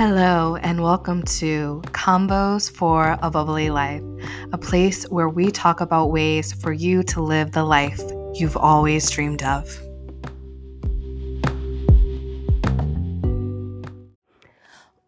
Hello, 0.00 0.56
and 0.56 0.82
welcome 0.82 1.22
to 1.24 1.82
Convos 1.88 2.74
for 2.74 3.18
a 3.20 3.30
Bubbly 3.30 3.68
Life, 3.68 4.02
a 4.50 4.56
place 4.56 5.04
where 5.10 5.28
we 5.28 5.50
talk 5.50 5.82
about 5.82 6.06
ways 6.06 6.54
for 6.54 6.72
you 6.72 7.02
to 7.02 7.20
live 7.20 7.52
the 7.52 7.64
life 7.64 8.00
you've 8.32 8.56
always 8.56 9.10
dreamed 9.10 9.42
of. 9.42 9.78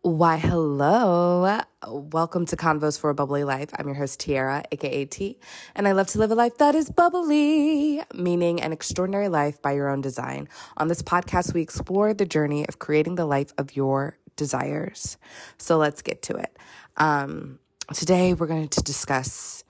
Why, 0.03 0.37
hello. 0.37 1.61
Welcome 1.89 2.45
to 2.45 2.57
Convos 2.59 3.01
for 3.01 3.09
a 3.09 3.15
Bubbly 3.15 3.45
Life. 3.45 3.71
I'm 3.79 3.87
your 3.87 3.95
host, 3.95 4.21
Tiara, 4.21 4.63
aka 4.73 5.07
T, 5.07 5.39
and 5.75 5.89
I 5.89 5.93
love 5.93 6.09
to 6.09 6.19
live 6.19 6.33
a 6.33 6.35
life 6.35 6.59
that 6.59 6.75
is 6.75 6.91
bubbly, 6.91 8.03
meaning 8.13 8.61
an 8.61 8.75
extraordinary 8.75 9.31
life 9.31 9.63
by 9.63 9.73
your 9.73 9.89
own 9.89 10.03
design. 10.03 10.51
On 10.77 10.89
this 10.89 11.01
podcast, 11.01 11.55
we 11.55 11.63
explore 11.63 12.13
the 12.13 12.27
journey 12.27 12.69
of 12.69 12.79
creating 12.79 13.15
the 13.15 13.25
life 13.25 13.55
of 13.57 13.75
your 13.75 14.19
desires. 14.37 15.17
So 15.59 15.77
let's 15.79 16.03
get 16.03 16.23
to 16.23 16.37
it. 16.37 16.59
Um, 16.97 17.59
today, 17.95 18.35
we're 18.35 18.47
going 18.47 18.69
to 18.69 18.83
discuss 18.83 19.65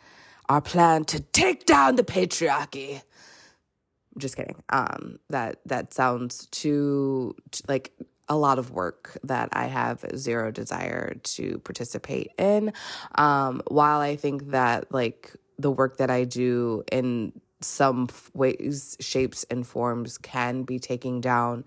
our 0.49 0.61
plan 0.61 1.05
to 1.07 1.21
take 1.21 1.67
down 1.67 1.97
the 1.97 2.05
patriarchy. 2.05 3.03
Just 4.19 4.37
kidding. 4.37 4.63
Um, 4.69 5.19
that 5.31 5.61
that 5.67 5.95
sounds 5.95 6.47
too 6.47 7.35
like 7.67 7.93
a 8.29 8.37
lot 8.37 8.59
of 8.59 8.71
work 8.71 9.19
that 9.25 9.49
I 9.53 9.67
have 9.67 10.05
zero 10.17 10.51
desire 10.51 11.15
to 11.15 11.59
participate 11.61 12.31
in. 12.39 12.73
Um, 13.15 13.63
while 13.69 14.01
I 14.01 14.17
think 14.17 14.51
that 14.51 14.93
like 14.93 15.35
the 15.59 15.71
work 15.71 15.99
that 15.99 16.11
I 16.11 16.25
do 16.25 16.85
in 16.91 17.33
some 17.61 18.09
ways, 18.35 18.97
shapes, 19.01 19.45
and 19.51 19.67
forms 19.67 20.19
can 20.19 20.63
be 20.63 20.79
taking 20.79 21.21
down 21.21 21.65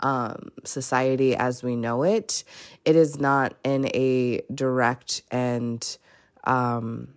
um, 0.00 0.50
society 0.64 1.34
as 1.36 1.62
we 1.62 1.76
know 1.76 2.02
it, 2.02 2.44
it 2.84 2.96
is 2.96 3.18
not 3.18 3.54
in 3.64 3.86
a 3.94 4.42
direct 4.54 5.22
and 5.30 5.98
um, 6.44 7.14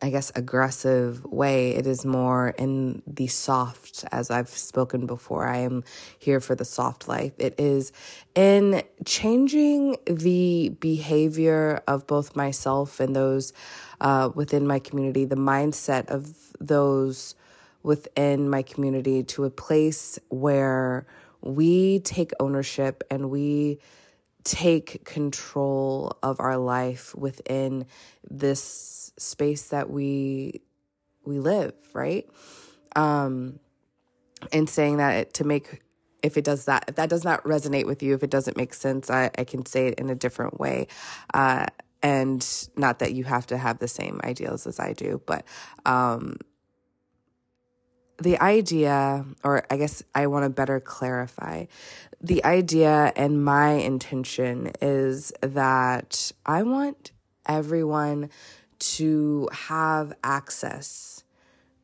I 0.00 0.10
guess, 0.10 0.32
aggressive 0.34 1.24
way. 1.24 1.70
It 1.74 1.86
is 1.86 2.04
more 2.04 2.50
in 2.50 3.02
the 3.06 3.26
soft, 3.26 4.04
as 4.10 4.30
I've 4.30 4.48
spoken 4.48 5.06
before. 5.06 5.46
I 5.46 5.58
am 5.58 5.84
here 6.18 6.40
for 6.40 6.54
the 6.54 6.64
soft 6.64 7.06
life. 7.06 7.32
It 7.38 7.54
is 7.58 7.92
in 8.34 8.82
changing 9.04 9.96
the 10.06 10.70
behavior 10.80 11.82
of 11.86 12.06
both 12.06 12.34
myself 12.34 12.98
and 13.00 13.14
those 13.14 13.52
uh, 14.00 14.30
within 14.34 14.66
my 14.66 14.78
community, 14.78 15.24
the 15.24 15.36
mindset 15.36 16.08
of 16.08 16.34
those 16.60 17.34
within 17.82 18.48
my 18.48 18.62
community 18.62 19.22
to 19.22 19.44
a 19.44 19.50
place 19.50 20.18
where 20.30 21.06
we 21.44 22.00
take 22.00 22.32
ownership 22.40 23.04
and 23.10 23.30
we 23.30 23.78
take 24.44 25.04
control 25.04 26.16
of 26.22 26.40
our 26.40 26.56
life 26.56 27.14
within 27.14 27.86
this 28.28 29.12
space 29.18 29.68
that 29.68 29.90
we 29.90 30.62
we 31.24 31.38
live 31.38 31.74
right? 31.92 32.28
Um 32.96 33.58
and 34.52 34.68
saying 34.68 34.98
that 34.98 35.34
to 35.34 35.44
make 35.44 35.82
if 36.22 36.36
it 36.36 36.44
does 36.44 36.64
that 36.66 36.84
if 36.88 36.96
that 36.96 37.10
does 37.10 37.24
not 37.24 37.42
resonate 37.44 37.86
with 37.86 38.02
you 38.02 38.14
if 38.14 38.22
it 38.22 38.30
doesn't 38.30 38.56
make 38.56 38.74
sense 38.74 39.10
i, 39.10 39.30
I 39.38 39.44
can 39.44 39.64
say 39.66 39.88
it 39.88 39.98
in 39.98 40.10
a 40.10 40.14
different 40.14 40.58
way. 40.58 40.88
Uh 41.32 41.66
and 42.02 42.68
not 42.76 42.98
that 42.98 43.14
you 43.14 43.24
have 43.24 43.46
to 43.46 43.56
have 43.56 43.78
the 43.78 43.88
same 43.88 44.20
ideals 44.24 44.66
as 44.66 44.78
i 44.78 44.92
do 44.92 45.20
but 45.26 45.44
um 45.86 46.36
the 48.18 48.40
idea, 48.40 49.24
or 49.42 49.64
I 49.70 49.76
guess 49.76 50.02
I 50.14 50.26
want 50.28 50.44
to 50.44 50.50
better 50.50 50.80
clarify, 50.80 51.66
the 52.20 52.44
idea 52.44 53.12
and 53.16 53.44
my 53.44 53.72
intention 53.72 54.72
is 54.80 55.32
that 55.40 56.32
I 56.46 56.62
want 56.62 57.12
everyone 57.46 58.30
to 58.78 59.48
have 59.52 60.12
access 60.22 61.24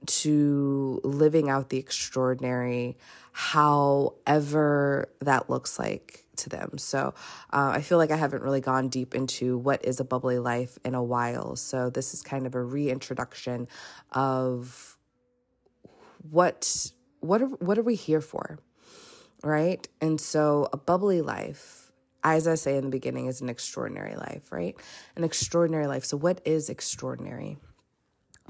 to 0.07 1.01
living 1.05 1.51
out 1.51 1.69
the 1.69 1.77
extraordinary, 1.77 2.97
however 3.33 5.09
that 5.21 5.51
looks 5.51 5.79
like 5.79 6.25
to 6.37 6.49
them. 6.49 6.79
So 6.79 7.15
uh, 7.53 7.73
I 7.75 7.83
feel 7.83 7.99
like 7.99 8.11
I 8.11 8.17
haven't 8.17 8.43
really 8.43 8.63
gone 8.63 8.89
deep 8.89 9.15
into 9.15 9.59
what 9.59 9.85
is 9.85 10.01
a 10.01 10.05
bubbly 10.05 10.39
life 10.39 10.79
in 10.85 10.95
a 10.95 11.03
while. 11.03 11.57
So 11.57 11.91
this 11.91 12.15
is 12.15 12.23
kind 12.23 12.47
of 12.47 12.55
a 12.55 12.63
reintroduction 12.63 13.69
of 14.13 14.90
what 16.29 16.93
what 17.21 17.43
are 17.43 17.47
what 17.47 17.79
are 17.79 17.83
we 17.83 17.95
here 17.95 18.21
for? 18.21 18.59
Right? 19.43 19.87
And 20.01 20.21
so 20.21 20.69
a 20.73 20.77
bubbly 20.77 21.23
life, 21.23 21.93
as 22.23 22.47
I 22.47 22.55
say 22.57 22.77
in 22.77 22.85
the 22.85 22.91
beginning, 22.91 23.27
is 23.27 23.41
an 23.41 23.49
extraordinary 23.49 24.17
life, 24.17 24.53
right? 24.53 24.77
An 25.17 25.25
extraordinary 25.25 25.87
life. 25.87 26.05
So 26.05 26.17
what 26.17 26.41
is 26.45 26.69
extraordinary? 26.69 27.59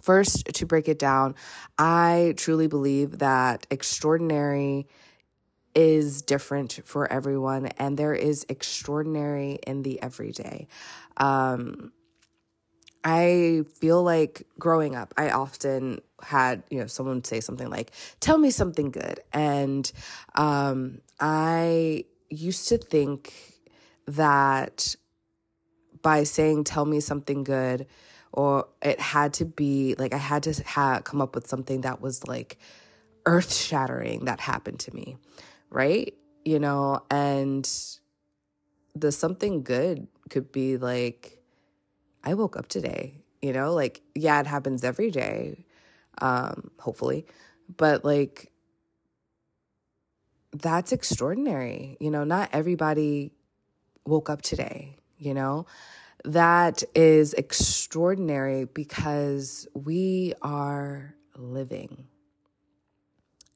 First, 0.00 0.46
to 0.46 0.66
break 0.66 0.88
it 0.88 0.98
down, 0.98 1.34
I 1.78 2.34
truly 2.36 2.66
believe 2.66 3.18
that 3.18 3.66
extraordinary 3.70 4.86
is 5.74 6.22
different 6.22 6.80
for 6.84 7.10
everyone, 7.12 7.66
and 7.78 7.96
there 7.96 8.14
is 8.14 8.44
extraordinary 8.48 9.58
in 9.66 9.82
the 9.82 10.02
everyday. 10.02 10.66
Um, 11.16 11.92
I 13.04 13.62
feel 13.80 14.02
like 14.02 14.46
growing 14.58 14.94
up, 14.94 15.14
I 15.16 15.30
often 15.30 16.00
had, 16.22 16.62
you 16.70 16.80
know, 16.80 16.86
someone 16.86 17.24
say 17.24 17.40
something 17.40 17.70
like, 17.70 17.92
tell 18.20 18.36
me 18.36 18.50
something 18.50 18.90
good. 18.90 19.20
And 19.32 19.90
um, 20.34 21.00
I 21.18 22.04
used 22.28 22.68
to 22.68 22.78
think 22.78 23.32
that 24.06 24.96
by 26.02 26.24
saying, 26.24 26.64
tell 26.64 26.84
me 26.84 27.00
something 27.00 27.44
good, 27.44 27.86
or 28.32 28.68
it 28.82 29.00
had 29.00 29.34
to 29.34 29.44
be 29.44 29.94
like 29.98 30.14
I 30.14 30.18
had 30.18 30.44
to 30.44 30.62
ha- 30.64 31.00
come 31.00 31.20
up 31.20 31.34
with 31.34 31.46
something 31.46 31.82
that 31.82 32.00
was 32.00 32.26
like 32.26 32.58
earth 33.26 33.52
shattering 33.52 34.26
that 34.26 34.40
happened 34.40 34.80
to 34.80 34.94
me, 34.94 35.16
right? 35.68 36.14
You 36.44 36.58
know, 36.58 37.02
and 37.10 37.68
the 38.94 39.12
something 39.12 39.62
good 39.62 40.06
could 40.30 40.52
be 40.52 40.76
like, 40.76 41.39
I 42.22 42.34
woke 42.34 42.56
up 42.56 42.68
today, 42.68 43.22
you 43.42 43.52
know, 43.52 43.72
like, 43.74 44.02
yeah, 44.14 44.40
it 44.40 44.46
happens 44.46 44.84
every 44.84 45.10
day, 45.10 45.64
um, 46.18 46.70
hopefully, 46.78 47.26
but 47.76 48.04
like, 48.04 48.52
that's 50.52 50.92
extraordinary. 50.92 51.96
You 52.00 52.10
know, 52.10 52.24
not 52.24 52.50
everybody 52.52 53.32
woke 54.06 54.28
up 54.28 54.42
today, 54.42 54.96
you 55.18 55.34
know, 55.34 55.66
that 56.24 56.82
is 56.94 57.32
extraordinary 57.34 58.64
because 58.64 59.66
we 59.74 60.34
are 60.42 61.14
living. 61.36 62.08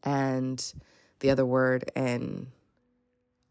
And 0.02 0.64
the 1.20 1.30
other 1.30 1.44
word 1.46 1.90
in 1.96 2.48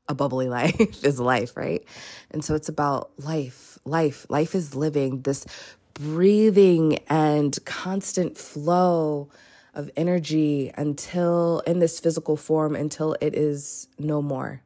a 0.07 0.15
bubbly 0.15 0.49
life 0.59 1.03
is 1.03 1.19
life, 1.19 1.55
right? 1.55 1.83
And 2.31 2.43
so 2.43 2.55
it's 2.55 2.69
about 2.69 3.11
life, 3.17 3.77
life. 3.85 4.25
Life 4.29 4.55
is 4.55 4.75
living 4.75 5.21
this 5.21 5.45
breathing 5.93 6.99
and 7.07 7.57
constant 7.65 8.37
flow 8.37 9.29
of 9.73 9.89
energy 9.95 10.71
until 10.75 11.61
in 11.65 11.79
this 11.79 11.99
physical 11.99 12.37
form 12.37 12.75
until 12.75 13.15
it 13.21 13.35
is 13.35 13.87
no 13.97 14.21
more. 14.21 14.61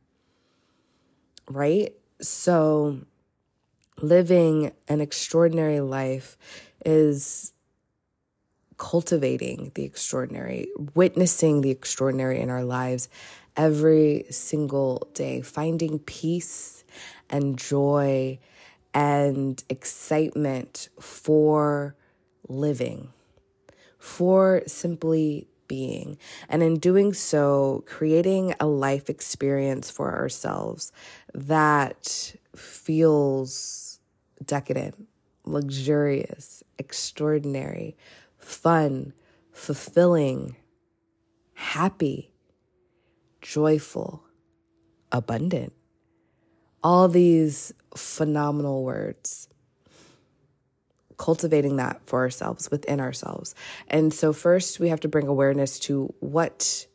Right? 1.50 1.94
So 2.22 3.00
living 4.02 4.72
an 4.88 5.02
extraordinary 5.02 5.80
life 5.80 6.38
is 6.86 7.54
cultivating 8.78 9.72
the 9.76 9.84
extraordinary, 9.84 10.68
witnessing 10.94 11.62
the 11.62 11.72
extraordinary 11.72 12.40
in 12.40 12.50
our 12.50 12.64
lives 12.64 13.10
every 13.58 14.26
single 14.30 15.10
day, 15.14 15.42
finding 15.42 16.00
peace 16.00 16.86
and 17.30 17.58
joy 17.58 18.40
and 18.94 19.64
excitement 19.68 20.90
for 21.00 21.96
living, 22.48 23.10
for 24.00 24.62
simply 24.68 25.48
being. 25.68 26.18
And 26.48 26.64
in 26.64 26.80
doing 26.80 27.14
so, 27.14 27.84
creating 27.88 28.54
a 28.60 28.68
life 28.68 29.10
experience 29.10 29.92
for 29.92 30.16
ourselves 30.16 30.92
that 31.34 32.36
feels 32.56 34.00
decadent, 34.46 35.08
luxurious, 35.44 36.64
extraordinary, 36.78 37.98
fun, 38.38 39.14
fulfilling, 39.52 40.56
happy 41.56 42.32
joyful, 43.48 44.24
abundant. 45.12 45.72
All 46.84 47.08
these 47.08 47.74
phenomenal 47.96 48.84
words. 48.84 49.48
Cultivating 51.18 51.78
that 51.78 52.02
for 52.06 52.20
ourselves, 52.20 52.70
within 52.70 53.00
ourselves. 53.00 53.56
And 53.88 54.14
so, 54.14 54.34
first, 54.34 54.80
we 54.80 54.90
have 54.90 55.00
to 55.00 55.08
bring 55.08 55.28
awareness 55.28 55.80
to 55.80 56.14
what 56.20 56.86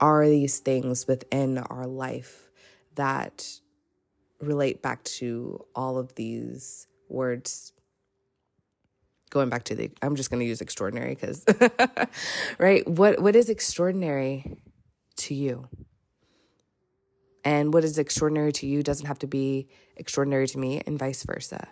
are 0.00 0.26
these 0.26 0.58
things 0.58 1.06
within 1.06 1.58
our 1.58 1.86
life 1.86 2.50
that 2.96 3.46
relate 4.40 4.82
back 4.82 5.04
to 5.04 5.64
all 5.76 5.98
of 5.98 6.14
these 6.16 6.88
words 7.08 7.72
going 9.30 9.48
back 9.48 9.64
to 9.64 9.74
the 9.74 9.90
I'm 10.02 10.16
just 10.16 10.30
going 10.30 10.40
to 10.40 10.46
use 10.46 10.60
extraordinary 10.60 11.14
cuz 11.14 11.44
right 12.58 12.86
what 12.86 13.22
what 13.22 13.36
is 13.36 13.48
extraordinary 13.48 14.60
to 15.16 15.34
you 15.34 15.68
and 17.44 17.74
what 17.74 17.84
is 17.84 17.98
extraordinary 17.98 18.52
to 18.52 18.66
you 18.66 18.82
doesn't 18.82 19.06
have 19.06 19.18
to 19.18 19.26
be 19.26 19.68
extraordinary 19.96 20.46
to 20.46 20.58
me 20.58 20.82
and 20.86 20.98
vice 20.98 21.22
versa 21.24 21.68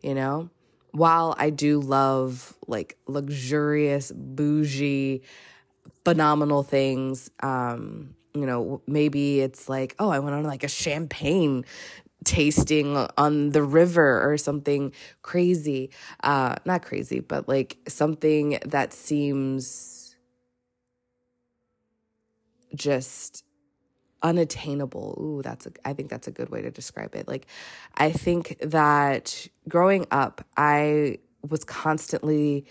you 0.00 0.14
know 0.14 0.48
while 0.92 1.34
I 1.38 1.50
do 1.50 1.80
love 1.80 2.54
like 2.66 2.96
luxurious 3.06 4.12
bougie 4.12 5.22
phenomenal 6.04 6.62
things 6.62 7.30
um 7.40 8.14
you 8.34 8.46
know 8.46 8.82
maybe 8.86 9.40
it's 9.40 9.68
like 9.68 9.94
oh 9.98 10.10
I 10.10 10.18
went 10.18 10.34
on 10.34 10.44
like 10.44 10.64
a 10.64 10.68
champagne 10.68 11.64
tasting 12.24 12.96
on 13.18 13.50
the 13.50 13.62
river 13.62 14.30
or 14.30 14.36
something 14.38 14.92
crazy. 15.22 15.90
Uh, 16.22 16.56
not 16.64 16.82
crazy, 16.82 17.20
but 17.20 17.48
like 17.48 17.78
something 17.88 18.58
that 18.66 18.92
seems 18.92 20.01
just 22.74 23.44
unattainable. 24.22 25.18
Ooh, 25.20 25.42
that's 25.42 25.66
a, 25.66 25.72
I 25.84 25.92
think 25.92 26.08
that's 26.08 26.28
a 26.28 26.30
good 26.30 26.48
way 26.50 26.62
to 26.62 26.70
describe 26.70 27.14
it. 27.14 27.28
Like, 27.28 27.46
I 27.96 28.12
think 28.12 28.56
that 28.60 29.48
growing 29.68 30.06
up, 30.10 30.44
I 30.56 31.18
was 31.48 31.64
constantly 31.64 32.66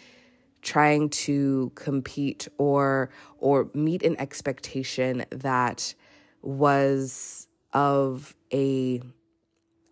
trying 0.61 1.09
to 1.09 1.71
compete 1.75 2.47
or 2.57 3.09
or 3.39 3.69
meet 3.73 4.03
an 4.03 4.15
expectation 4.19 5.25
that 5.31 5.93
was 6.41 7.47
of 7.73 8.35
a 8.53 9.01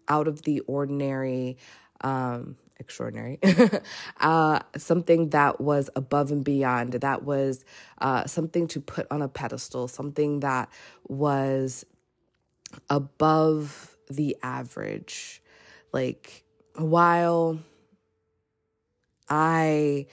out 0.08 0.28
of 0.28 0.42
the 0.44 0.60
ordinary, 0.62 1.58
um, 2.02 2.56
extraordinary, 2.80 3.40
uh, 4.20 4.60
something 4.78 5.30
that 5.30 5.60
was 5.62 5.90
above 5.96 6.31
and 6.31 6.44
beyond, 6.44 6.94
that 6.94 7.24
was 7.24 7.66
uh, 8.00 8.26
something 8.26 8.68
to 8.70 8.81
put 8.81 9.08
on 9.12 9.22
a 9.22 9.28
pedestal, 9.28 9.88
something 9.88 10.40
that 10.40 10.70
was 11.08 11.86
above 12.90 13.96
the 14.10 14.38
average. 14.42 15.42
Like, 15.92 16.44
while 16.76 17.60
I 19.30 20.08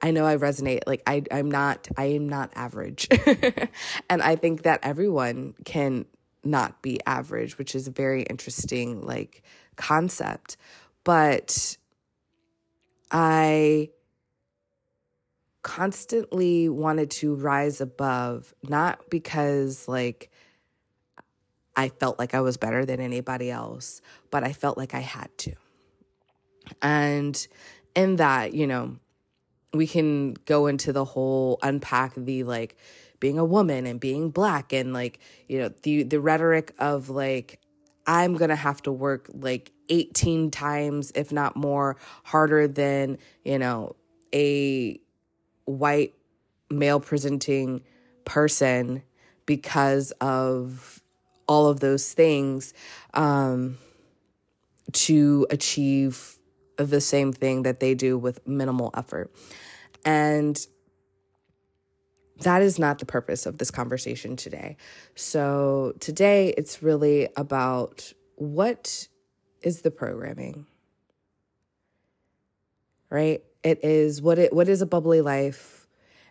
I 0.00 0.12
know 0.12 0.24
I 0.24 0.36
resonate. 0.36 0.80
Like 0.86 1.02
I, 1.06 1.24
I'm 1.30 1.50
not, 1.50 1.88
I 1.96 2.06
am 2.06 2.28
not 2.28 2.52
average. 2.54 3.08
and 4.10 4.22
I 4.22 4.36
think 4.36 4.62
that 4.62 4.80
everyone 4.82 5.54
can 5.64 6.06
not 6.44 6.82
be 6.82 7.00
average, 7.04 7.58
which 7.58 7.74
is 7.74 7.88
a 7.88 7.90
very 7.90 8.22
interesting 8.22 9.02
like 9.02 9.42
concept. 9.76 10.56
But 11.08 11.78
I 13.10 13.88
constantly 15.62 16.68
wanted 16.68 17.10
to 17.12 17.34
rise 17.34 17.80
above, 17.80 18.52
not 18.62 19.08
because 19.08 19.88
like 19.88 20.30
I 21.74 21.88
felt 21.88 22.18
like 22.18 22.34
I 22.34 22.42
was 22.42 22.58
better 22.58 22.84
than 22.84 23.00
anybody 23.00 23.50
else, 23.50 24.02
but 24.30 24.44
I 24.44 24.52
felt 24.52 24.76
like 24.76 24.92
I 24.92 25.00
had 25.00 25.30
to. 25.38 25.54
And 26.82 27.48
in 27.94 28.16
that, 28.16 28.52
you 28.52 28.66
know, 28.66 28.98
we 29.72 29.86
can 29.86 30.34
go 30.44 30.66
into 30.66 30.92
the 30.92 31.06
whole 31.06 31.58
unpack 31.62 32.16
the 32.16 32.44
like 32.44 32.76
being 33.18 33.38
a 33.38 33.46
woman 33.46 33.86
and 33.86 33.98
being 33.98 34.28
black 34.28 34.74
and 34.74 34.92
like 34.92 35.20
you 35.48 35.58
know 35.58 35.70
the 35.84 36.02
the 36.02 36.20
rhetoric 36.20 36.74
of 36.78 37.10
like 37.10 37.60
i'm 38.06 38.36
going 38.36 38.48
to 38.48 38.56
have 38.56 38.80
to 38.82 38.92
work 38.92 39.28
like 39.34 39.72
18 39.88 40.50
times 40.50 41.12
if 41.14 41.32
not 41.32 41.56
more 41.56 41.96
harder 42.24 42.68
than 42.68 43.18
you 43.44 43.58
know 43.58 43.94
a 44.34 45.00
white 45.64 46.14
male 46.70 47.00
presenting 47.00 47.82
person 48.24 49.02
because 49.46 50.10
of 50.20 51.02
all 51.46 51.68
of 51.68 51.80
those 51.80 52.12
things 52.12 52.74
um, 53.14 53.78
to 54.92 55.46
achieve 55.50 56.38
the 56.76 57.00
same 57.00 57.32
thing 57.32 57.62
that 57.62 57.80
they 57.80 57.94
do 57.94 58.16
with 58.16 58.46
minimal 58.46 58.90
effort. 58.94 59.32
And 60.04 60.64
that 62.40 62.62
is 62.62 62.78
not 62.78 62.98
the 62.98 63.06
purpose 63.06 63.46
of 63.46 63.58
this 63.58 63.70
conversation 63.70 64.36
today. 64.36 64.76
So, 65.16 65.94
today 65.98 66.54
it's 66.56 66.82
really 66.82 67.28
about 67.36 68.12
what 68.36 69.08
is 69.62 69.82
the 69.82 69.90
programming? 69.90 70.66
Right? 73.10 73.42
It 73.62 73.84
is 73.84 74.22
what 74.22 74.38
it 74.38 74.52
what 74.52 74.68
is 74.68 74.82
a 74.82 74.86
bubbly 74.86 75.20
life? 75.20 75.86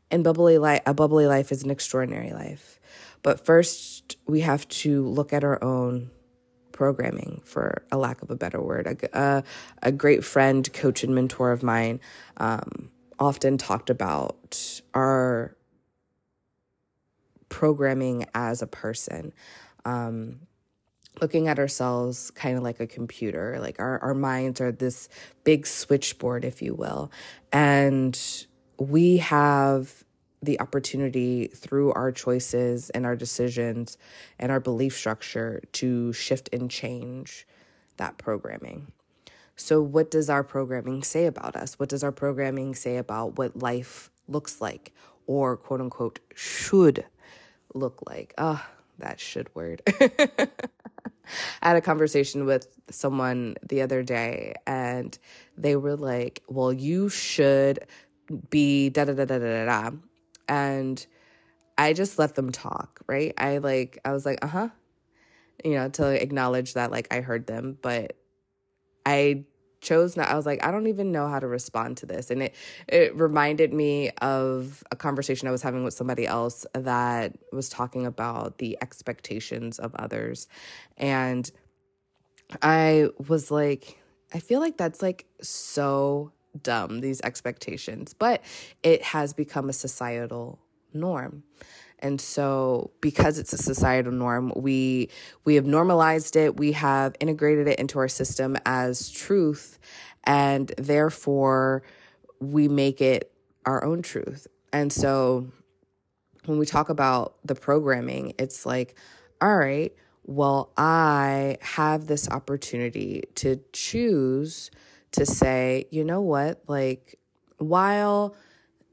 And 0.09 0.24
bubbly 0.24 0.57
life 0.57 0.81
a 0.85 0.94
bubbly 0.94 1.27
life 1.27 1.51
is 1.51 1.63
an 1.63 1.71
extraordinary 1.71 2.31
life. 2.31 2.79
But 3.24 3.45
first, 3.45 4.18
we 4.25 4.41
have 4.41 4.68
to 4.69 5.06
look 5.07 5.33
at 5.33 5.44
our 5.44 5.62
own 5.63 6.12
programming, 6.77 7.41
for 7.44 7.83
a 7.91 7.97
lack 7.97 8.21
of 8.21 8.29
a 8.29 8.35
better 8.35 8.62
word. 8.62 8.85
A, 8.85 9.19
a, 9.19 9.44
a 9.81 9.91
great 9.91 10.23
friend, 10.23 10.71
coach, 10.73 11.03
and 11.03 11.15
mentor 11.15 11.51
of 11.51 11.63
mine 11.63 12.00
um, 12.38 12.91
often 13.18 13.57
talked 13.57 13.89
about 13.89 14.81
our 14.94 15.57
programming 17.50 18.25
as 18.35 18.62
a 18.62 18.68
person. 18.68 19.33
Um, 19.85 20.41
looking 21.22 21.48
at 21.48 21.60
ourselves 21.60 22.31
kind 22.31 22.58
of 22.58 22.64
like 22.64 22.80
a 22.80 22.88
computer, 22.88 23.58
like 23.60 23.80
our, 23.80 24.00
our 24.00 24.14
minds 24.14 24.62
are 24.62 24.72
this 24.72 25.10
big 25.44 25.66
switchboard, 25.66 26.46
if 26.46 26.62
you 26.62 26.74
will. 26.74 27.12
And 27.52 28.19
we 28.80 29.18
have 29.18 30.04
the 30.42 30.60
opportunity 30.60 31.48
through 31.48 31.92
our 31.94 32.12
choices 32.12 32.90
and 32.92 33.06
our 33.06 33.16
decisions 33.16 33.98
and 34.38 34.52
our 34.52 34.60
belief 34.60 34.96
structure 34.96 35.62
to 35.74 36.14
shift 36.14 36.50
and 36.54 36.69
change 36.69 37.48
that 37.98 38.18
programming. 38.18 38.92
So, 39.56 39.81
what 39.81 40.12
does 40.12 40.30
our 40.30 40.44
programming 40.44 41.02
say 41.04 41.25
about 41.25 41.56
us? 41.56 41.80
What 41.80 41.90
does 41.90 42.04
our 42.04 42.12
programming 42.12 42.75
say 42.75 42.98
about 42.98 43.38
what 43.38 43.58
life 43.58 44.12
looks 44.28 44.62
like 44.62 44.94
or 45.25 45.58
quote 45.58 45.81
unquote 45.81 46.19
should 46.36 47.04
look 47.74 48.04
like? 48.08 48.36
Ah, 48.38 48.69
oh, 48.69 48.74
that 49.00 49.19
should 49.19 49.54
word. 49.56 49.81
I 51.62 51.69
had 51.69 51.78
a 51.78 51.81
conversation 51.81 52.46
with 52.46 52.68
someone 52.90 53.56
the 53.68 53.81
other 53.81 54.04
day 54.04 54.56
and 54.66 55.18
they 55.57 55.76
were 55.76 55.96
like, 55.96 56.44
Well, 56.48 56.74
you 56.74 57.10
should 57.10 57.80
be 58.50 58.90
da 58.90 59.06
da 59.06 59.14
da 59.14 59.26
da 59.26 59.40
da 59.40 59.66
da. 59.66 59.92
And 60.48 61.06
I 61.78 61.94
just 61.94 62.18
let 62.18 62.36
them 62.36 62.52
talk, 62.52 63.02
right? 63.07 63.34
I 63.38 63.60
like, 63.60 64.00
I 64.04 64.12
was 64.14 64.26
like, 64.26 64.44
uh 64.44 64.48
huh, 64.48 64.69
you 65.64 65.72
know, 65.72 65.90
to 65.90 66.22
acknowledge 66.22 66.74
that 66.74 66.92
like 66.92 67.07
I 67.12 67.22
heard 67.22 67.48
them, 67.48 67.78
but 67.81 68.14
I 69.06 69.46
chose 69.81 70.18
not 70.18 70.28
i 70.30 70.36
was 70.36 70.46
like 70.46 70.64
i 70.66 70.72
don't 70.72 70.88
even 70.88 71.12
know 71.12 71.28
how 71.28 71.40
to 71.40 71.48
respond 71.48 71.98
to 71.98 72.06
this. 72.06 72.31
And 72.31 72.44
it 72.44 72.56
it 72.88 73.16
reminded 73.16 73.74
me 73.74 74.10
of 74.22 74.84
a 74.92 74.96
conversation 74.96 75.48
i 75.48 75.52
was 75.52 75.62
having 75.62 75.84
with 75.84 75.94
somebody 75.94 76.26
else 76.26 76.66
that 76.74 77.38
was 77.52 77.69
talking 77.69 78.06
about 78.06 78.57
the 78.57 78.78
expectations 78.81 79.80
of 79.80 79.94
others. 79.96 80.48
And 80.98 81.50
i 82.62 83.07
was 83.28 83.52
like 83.52 84.00
i 84.34 84.40
feel 84.40 84.60
like 84.60 84.78
that's 84.78 85.02
like 85.02 85.26
so 85.42 86.31
dumb 86.64 87.02
these 87.02 87.22
expectations. 87.22 88.14
But 88.14 88.44
it 88.84 89.02
has 89.04 89.34
become 89.34 89.69
a 89.69 89.74
societal 89.74 90.60
norm 90.94 91.44
and 91.99 92.21
so 92.21 92.92
because 93.01 93.39
it's 93.39 93.54
a 93.54 93.57
societal 93.57 94.11
norm, 94.11 94.51
we 94.56 95.09
we 95.45 95.56
have 95.56 95.66
normalized 95.66 96.35
it, 96.35 96.57
we 96.57 96.73
have 96.73 97.16
integrated 97.19 97.68
it 97.68 97.80
into 97.80 97.99
our 97.99 98.07
system 98.07 98.57
as 98.66 99.09
truth 99.09 99.80
and 100.23 100.71
therefore 100.77 101.83
we 102.39 102.68
make 102.68 103.01
it 103.01 103.31
our 103.66 103.83
own 103.83 104.01
truth. 104.01 104.47
And 104.71 104.92
so 104.92 105.47
when 106.45 106.59
we 106.59 106.66
talk 106.66 106.89
about 106.89 107.35
the 107.44 107.56
programming, 107.56 108.33
it's 108.37 108.66
like, 108.66 108.95
all 109.42 109.57
right, 109.57 109.94
well, 110.25 110.71
I 110.77 111.57
have 111.61 112.07
this 112.07 112.30
opportunity 112.30 113.23
to 113.35 113.59
choose 113.73 114.69
to 115.11 115.25
say, 115.25 115.87
you 115.89 116.04
know 116.04 116.21
what, 116.21 116.61
like, 116.68 117.18
while 117.57 118.35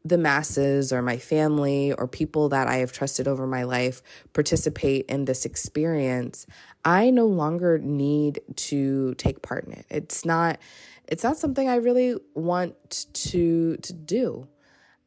the 0.05 0.19
masses 0.19 0.93
or 0.93 1.01
my 1.01 1.17
family 1.17 1.93
or 1.95 2.07
people 2.07 2.51
that 2.51 2.69
I 2.69 2.77
have 2.77 2.93
trusted 2.93 3.27
over 3.27 3.47
my 3.47 3.63
life 3.63 4.03
participate 4.35 5.07
in 5.07 5.25
this 5.25 5.47
experience, 5.47 6.47
I 6.85 7.11
no 7.11 7.27
longer 7.27 7.79
need 7.79 8.41
to 8.57 9.15
take 9.15 9.41
part 9.43 9.65
in 9.65 9.73
it. 9.73 9.87
It's 9.91 10.25
not 10.25 10.59
it's 11.07 11.25
not 11.25 11.37
something 11.39 11.69
I 11.69 11.77
really 11.77 12.17
want 12.35 13.07
to 13.13 13.77
to 13.79 13.93
do. 13.93 14.47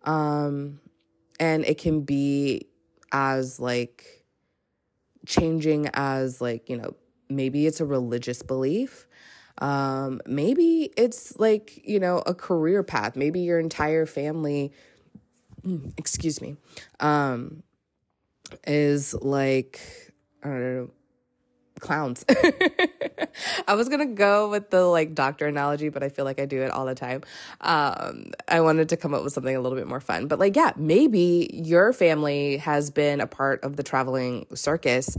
Um 0.04 0.80
and 1.40 1.64
it 1.66 1.78
can 1.78 2.02
be 2.02 2.68
as 3.12 3.60
like 3.60 4.26
changing 5.28 5.90
as 5.94 6.42
like, 6.42 6.70
you 6.70 6.78
know, 6.78 6.96
maybe 7.30 7.68
it's 7.68 7.82
a 7.82 7.86
religious 7.86 8.42
belief. 8.42 9.08
Um, 9.60 10.22
maybe 10.26 10.92
it's 10.98 11.38
like, 11.40 11.82
you 11.88 12.00
know, 12.00 12.20
a 12.26 12.34
career 12.34 12.84
path. 12.84 13.16
Maybe 13.16 13.42
your 13.42 13.60
entire 13.60 14.06
family, 14.06 14.72
excuse 15.98 16.42
me, 16.42 16.58
um, 17.00 17.64
is 18.66 19.14
like, 19.14 19.80
I 20.44 20.48
don't 20.48 20.76
know, 20.76 20.90
clowns. 21.80 22.26
I 23.68 23.76
was 23.76 23.90
gonna 23.90 24.08
go 24.08 24.50
with 24.50 24.70
the 24.70 24.84
like 24.84 25.14
doctor 25.14 25.48
analogy, 25.48 25.90
but 25.90 26.04
I 26.04 26.10
feel 26.10 26.26
like 26.26 26.40
I 26.40 26.46
do 26.46 26.62
it 26.62 26.72
all 26.72 26.86
the 26.86 26.96
time. 26.96 27.24
Um, 27.62 28.32
I 28.48 28.62
wanted 28.62 28.90
to 28.90 28.98
come 28.98 29.14
up 29.14 29.24
with 29.24 29.34
something 29.34 29.56
a 29.56 29.60
little 29.60 29.78
bit 29.78 29.88
more 29.88 30.00
fun. 30.00 30.28
But 30.28 30.40
like, 30.40 30.56
yeah, 30.56 30.72
maybe 30.76 31.50
your 31.54 31.94
family 31.94 32.58
has 32.58 32.90
been 32.90 33.22
a 33.22 33.28
part 33.28 33.64
of 33.64 33.76
the 33.76 33.84
traveling 33.84 34.48
circus 34.54 35.18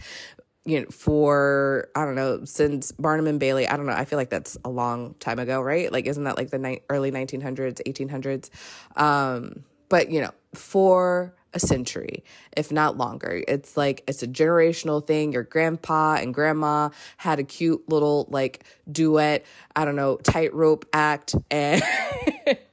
you 0.68 0.80
know, 0.80 0.87
for 0.90 1.88
I 1.94 2.04
don't 2.04 2.14
know 2.14 2.44
since 2.44 2.92
Barnum 2.92 3.26
and 3.26 3.40
Bailey. 3.40 3.66
I 3.66 3.78
don't 3.78 3.87
know. 3.87 3.94
I 3.94 4.04
feel 4.04 4.18
like 4.18 4.28
that's 4.28 4.58
a 4.66 4.68
long 4.68 5.14
time 5.14 5.38
ago, 5.38 5.62
right? 5.62 5.90
Like, 5.90 6.06
isn't 6.06 6.25
that 6.25 6.37
like 6.37 6.50
the 6.50 6.58
ni- 6.58 6.82
early 6.90 7.10
1900s, 7.10 7.80
1800s? 7.87 8.50
Um, 9.00 9.64
but 9.88 10.10
you 10.10 10.20
know, 10.20 10.32
for 10.54 11.34
a 11.54 11.58
century, 11.58 12.22
if 12.54 12.70
not 12.70 12.98
longer. 12.98 13.42
It's 13.48 13.78
like 13.78 14.04
it's 14.06 14.22
a 14.22 14.28
generational 14.28 15.04
thing. 15.04 15.32
Your 15.32 15.44
grandpa 15.44 16.16
and 16.16 16.34
grandma 16.34 16.90
had 17.16 17.38
a 17.38 17.44
cute 17.44 17.88
little 17.88 18.26
like 18.28 18.64
duet, 18.90 19.46
I 19.75 19.87
don't 19.87 19.96
know, 19.96 20.18
tightrope 20.18 20.84
act 20.92 21.34
and 21.50 21.82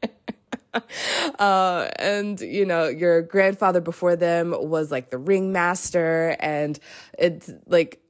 uh, 1.40 1.90
and 1.98 2.40
you 2.42 2.66
know 2.66 2.88
your 2.88 3.22
grandfather 3.22 3.82
before 3.82 4.16
them 4.16 4.54
was 4.58 4.92
like 4.92 5.10
the 5.10 5.18
ringmaster 5.18 6.36
and 6.40 6.80
it's 7.18 7.52
like 7.68 8.02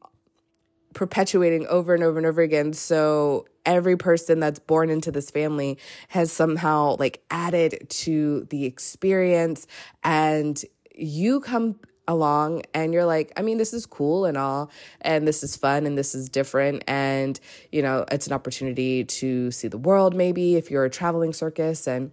perpetuating 0.93 1.67
over 1.67 1.93
and 1.93 2.03
over 2.03 2.17
and 2.17 2.25
over 2.25 2.41
again 2.41 2.71
so 2.73 3.45
every 3.65 3.97
person 3.97 4.39
that's 4.39 4.59
born 4.59 4.89
into 4.89 5.11
this 5.11 5.29
family 5.29 5.77
has 6.07 6.31
somehow 6.31 6.95
like 6.99 7.23
added 7.31 7.85
to 7.89 8.45
the 8.49 8.65
experience 8.65 9.67
and 10.03 10.63
you 10.95 11.39
come 11.41 11.75
along 12.07 12.63
and 12.73 12.93
you're 12.93 13.05
like, 13.05 13.31
I 13.35 13.41
mean, 13.41 13.57
this 13.57 13.73
is 13.73 13.85
cool 13.85 14.25
and 14.25 14.37
all, 14.37 14.69
and 15.01 15.27
this 15.27 15.43
is 15.43 15.55
fun 15.55 15.85
and 15.85 15.97
this 15.97 16.13
is 16.13 16.29
different. 16.29 16.83
And, 16.87 17.39
you 17.71 17.81
know, 17.81 18.05
it's 18.11 18.27
an 18.27 18.33
opportunity 18.33 19.03
to 19.03 19.51
see 19.51 19.67
the 19.67 19.77
world, 19.77 20.15
maybe 20.15 20.55
if 20.55 20.69
you're 20.69 20.85
a 20.85 20.89
traveling 20.89 21.33
circus 21.33 21.87
and 21.87 22.11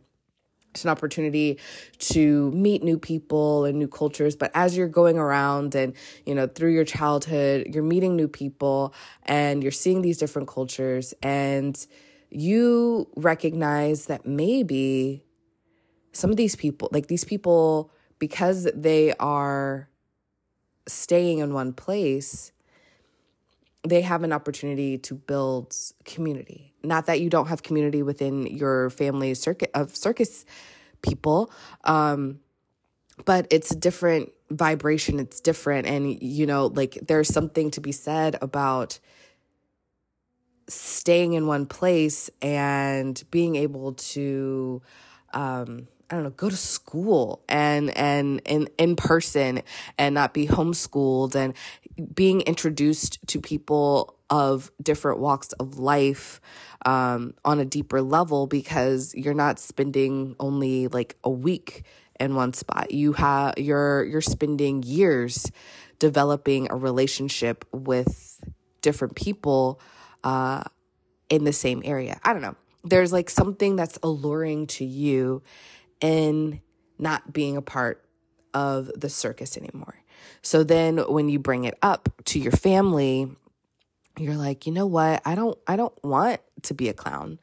it's 0.73 0.85
an 0.85 0.91
opportunity 0.91 1.59
to 1.99 2.51
meet 2.53 2.83
new 2.83 2.99
people 2.99 3.67
and 3.67 3.79
new 3.79 3.89
cultures. 3.89 4.35
But 4.37 4.51
as 4.55 4.75
you're 4.75 4.89
going 4.89 5.19
around 5.19 5.75
and 5.75 5.95
you 6.25 6.35
know 6.35 6.47
through 6.47 6.73
your 6.73 6.85
childhood 6.85 7.69
you're 7.75 7.83
meeting 7.83 8.17
new 8.17 8.29
people 8.29 8.95
and 9.25 9.63
you're 9.63 9.71
seeing 9.71 10.03
these 10.03 10.19
different 10.19 10.49
cultures 10.49 11.13
and 11.23 11.87
you 12.31 13.09
recognize 13.17 14.07
that 14.07 14.27
maybe 14.27 15.23
some 16.13 16.31
of 16.31 16.37
these 16.37 16.57
people 16.57 16.89
like 16.91 17.07
these 17.07 17.25
people 17.25 17.91
because 18.19 18.69
they 18.75 19.13
are 19.15 19.89
staying 20.87 21.39
in 21.39 21.53
one 21.53 21.73
place 21.73 22.53
they 23.87 24.01
have 24.03 24.23
an 24.23 24.33
opportunity 24.33 24.99
to 24.99 25.15
build 25.15 25.75
community. 26.05 26.73
Not 26.83 27.07
that 27.07 27.21
you 27.21 27.31
don't 27.31 27.47
have 27.47 27.63
community 27.63 28.03
within 28.03 28.47
your 28.47 28.91
family 28.91 29.35
circuit 29.35 29.71
of 29.75 29.95
circus 29.97 30.45
people, 31.03 31.51
um, 31.85 32.41
but 33.25 33.47
it's 33.51 33.71
a 33.71 33.77
different 33.77 34.33
vibration. 34.51 35.19
It's 35.19 35.41
different, 35.41 35.87
and 35.87 36.21
you 36.23 36.47
know, 36.47 36.67
like 36.67 36.99
there's 37.07 37.29
something 37.29 37.71
to 37.73 37.81
be 37.81 37.93
said 37.93 38.37
about 38.41 38.99
staying 40.69 41.35
in 41.35 41.47
one 41.47 41.67
place 41.67 42.31
and 42.41 43.23
being 43.31 43.57
able 43.57 43.93
to 43.95 44.81
um, 45.35 45.89
I 46.13 46.17
don't 46.17 46.25
know, 46.25 46.31
go 46.31 46.51
to 46.51 46.57
school 46.59 47.43
and 47.49 47.89
and 47.97 48.43
in 48.45 48.69
in 48.77 48.97
person 48.97 49.63
and 49.97 50.15
not 50.15 50.35
be 50.35 50.47
homeschooled 50.47 51.35
and 51.35 51.55
being 52.15 52.43
introduced 52.43 53.27
to 53.29 53.41
people 53.41 54.19
of 54.29 54.71
different 54.83 55.21
walks 55.21 55.53
of 55.53 55.79
life 55.79 56.43
um, 56.85 57.33
on 57.47 57.61
a 57.61 57.65
deeper 57.65 58.03
level 58.03 58.47
because 58.47 59.15
you're 59.15 59.33
not 59.33 59.59
spending 59.59 60.37
only 60.39 60.89
like 60.89 61.17
a 61.25 61.31
week 61.31 61.85
in 62.21 62.35
one 62.35 62.53
spot. 62.53 62.91
You 62.91 63.15
have 63.15 63.55
you're 63.57 64.05
you're 64.05 64.21
spending 64.21 64.83
years 64.83 65.51
developing 65.99 66.71
a 66.71 66.77
relationship 66.77 67.65
with 67.73 68.39
different 68.83 69.17
people 69.17 69.81
uh, 70.25 70.65
in 71.31 71.45
the 71.45 71.55
same 71.55 71.81
area. 71.87 72.21
I 72.23 72.35
don't 72.35 72.43
know. 72.43 72.57
There's 72.85 73.15
like 73.15 73.31
something 73.31 73.77
that's 73.77 73.99
alluring 74.03 74.67
to 74.67 74.85
you 74.85 75.43
in 76.03 76.61
not 76.99 77.33
being 77.33 77.57
a 77.57 77.63
part 77.63 78.05
of 78.53 78.91
the 78.95 79.09
circus 79.09 79.57
anymore. 79.57 79.97
So 80.43 80.63
then 80.65 80.99
when 80.99 81.29
you 81.29 81.39
bring 81.39 81.65
it 81.65 81.79
up 81.83 82.09
to 82.27 82.39
your 82.39 82.53
family, 82.53 83.31
you're 84.19 84.37
like, 84.37 84.67
"You 84.67 84.73
know 84.73 84.87
what? 84.87 85.23
I 85.25 85.35
don't 85.35 85.59
I 85.67 85.77
don't 85.77 85.95
want 86.05 86.41
to 86.63 86.75
be 86.75 86.89
a 86.89 86.95
clown. 86.95 87.39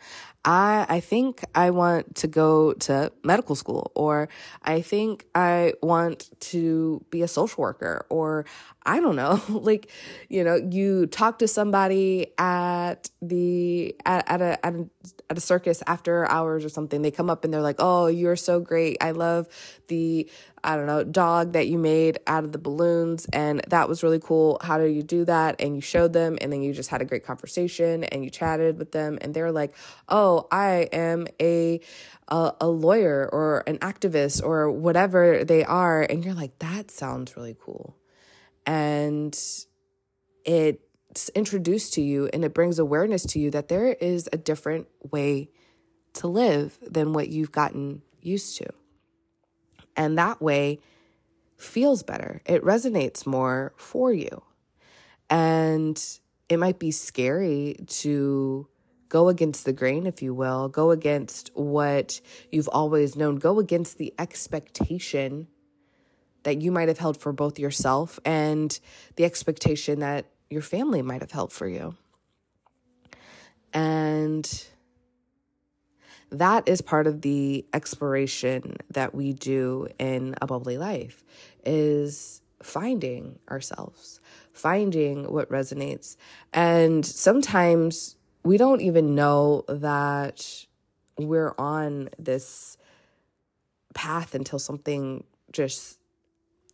I 0.45 0.85
I 0.87 0.99
think 0.99 1.43
I 1.53 1.71
want 1.71 2.15
to 2.15 2.27
go 2.27 2.73
to 2.73 3.11
medical 3.23 3.55
school 3.55 3.91
or 3.95 4.29
I 4.63 4.81
think 4.81 5.25
I 5.35 5.73
want 5.81 6.29
to 6.51 7.03
be 7.09 7.21
a 7.21 7.27
social 7.27 7.61
worker 7.61 8.05
or 8.09 8.45
I 8.85 8.99
don't 9.01 9.15
know. 9.15 9.41
like, 9.49 9.91
you 10.29 10.43
know, 10.43 10.55
you 10.55 11.05
talk 11.07 11.39
to 11.39 11.47
somebody 11.47 12.27
at 12.37 13.09
the 13.21 13.95
at, 14.05 14.29
at 14.29 14.41
a 14.41 14.65
at 14.65 14.75
a 14.75 14.89
at 15.29 15.37
a 15.37 15.41
circus 15.41 15.83
after 15.85 16.25
hours 16.29 16.65
or 16.65 16.69
something. 16.69 17.01
They 17.01 17.11
come 17.11 17.29
up 17.29 17.43
and 17.43 17.53
they're 17.53 17.61
like, 17.61 17.75
"Oh, 17.79 18.07
you're 18.07 18.35
so 18.35 18.59
great. 18.59 18.97
I 19.01 19.11
love 19.11 19.47
the 19.87 20.29
I 20.61 20.75
don't 20.75 20.87
know, 20.87 21.05
dog 21.05 21.53
that 21.53 21.67
you 21.67 21.77
made 21.77 22.19
out 22.27 22.43
of 22.43 22.51
the 22.51 22.57
balloons 22.57 23.25
and 23.31 23.61
that 23.69 23.87
was 23.87 24.03
really 24.03 24.19
cool. 24.19 24.57
How 24.61 24.77
do 24.77 24.85
you 24.85 25.03
do 25.03 25.25
that?" 25.25 25.59
And 25.59 25.75
you 25.75 25.81
showed 25.81 26.13
them 26.13 26.37
and 26.41 26.51
then 26.51 26.61
you 26.61 26.73
just 26.73 26.89
had 26.89 27.01
a 27.01 27.05
great 27.05 27.25
conversation 27.25 28.05
and 28.05 28.23
you 28.23 28.29
chatted 28.29 28.79
with 28.79 28.91
them 29.09 29.19
and 29.21 29.33
they're 29.33 29.51
like, 29.51 29.75
"Oh, 30.07 30.47
I 30.51 30.89
am 30.91 31.27
a 31.41 31.79
a, 32.27 32.53
a 32.61 32.67
lawyer 32.67 33.29
or 33.31 33.63
an 33.67 33.77
activist 33.79 34.43
or 34.43 34.71
whatever 34.71 35.43
they 35.43 35.63
are." 35.63 36.01
And 36.01 36.23
you're 36.23 36.33
like, 36.33 36.59
"That 36.59 36.91
sounds 36.91 37.35
really 37.35 37.55
cool." 37.59 37.95
And 38.65 39.37
it's 40.45 41.29
introduced 41.29 41.93
to 41.93 42.01
you 42.01 42.29
and 42.31 42.45
it 42.45 42.53
brings 42.53 42.79
awareness 42.79 43.23
to 43.23 43.39
you 43.39 43.51
that 43.51 43.67
there 43.67 43.93
is 43.93 44.29
a 44.31 44.37
different 44.37 44.87
way 45.11 45.49
to 46.13 46.27
live 46.27 46.77
than 46.81 47.13
what 47.13 47.29
you've 47.29 47.51
gotten 47.51 48.01
used 48.21 48.57
to. 48.57 48.67
And 49.95 50.17
that 50.17 50.41
way 50.41 50.79
feels 51.57 52.03
better. 52.03 52.41
It 52.45 52.63
resonates 52.63 53.25
more 53.25 53.73
for 53.75 54.13
you. 54.13 54.43
And 55.29 56.01
it 56.47 56.57
might 56.57 56.79
be 56.79 56.91
scary 56.91 57.75
to 57.87 58.67
go 59.09 59.27
against 59.27 59.65
the 59.65 59.73
grain, 59.73 60.05
if 60.05 60.21
you 60.21 60.33
will, 60.33 60.69
go 60.69 60.91
against 60.91 61.51
what 61.55 62.21
you've 62.51 62.69
always 62.69 63.15
known, 63.15 63.35
go 63.35 63.59
against 63.59 63.97
the 63.97 64.13
expectation 64.19 65.47
that 66.43 66.61
you 66.61 66.71
might 66.71 66.87
have 66.87 66.99
held 66.99 67.17
for 67.17 67.33
both 67.33 67.59
yourself 67.59 68.19
and 68.23 68.79
the 69.17 69.25
expectation 69.25 69.99
that 69.99 70.25
your 70.49 70.61
family 70.61 71.01
might 71.01 71.21
have 71.21 71.31
held 71.31 71.51
for 71.51 71.67
you. 71.67 71.95
And 73.73 74.65
that 76.31 76.67
is 76.67 76.81
part 76.81 77.07
of 77.07 77.21
the 77.21 77.65
exploration 77.73 78.77
that 78.91 79.13
we 79.13 79.33
do 79.33 79.87
in 79.97 80.35
a 80.41 80.47
bubbly 80.47 80.77
life 80.77 81.23
is 81.65 82.41
finding 82.61 83.39
ourselves, 83.49 84.19
finding 84.53 85.31
what 85.31 85.49
resonates. 85.49 86.17
And 86.53 87.05
sometimes 87.05 88.15
we 88.43 88.57
don't 88.57 88.81
even 88.81 89.15
know 89.15 89.63
that 89.67 90.65
we're 91.17 91.53
on 91.57 92.09
this 92.17 92.77
path 93.93 94.35
until 94.35 94.59
something 94.59 95.23
just 95.51 95.97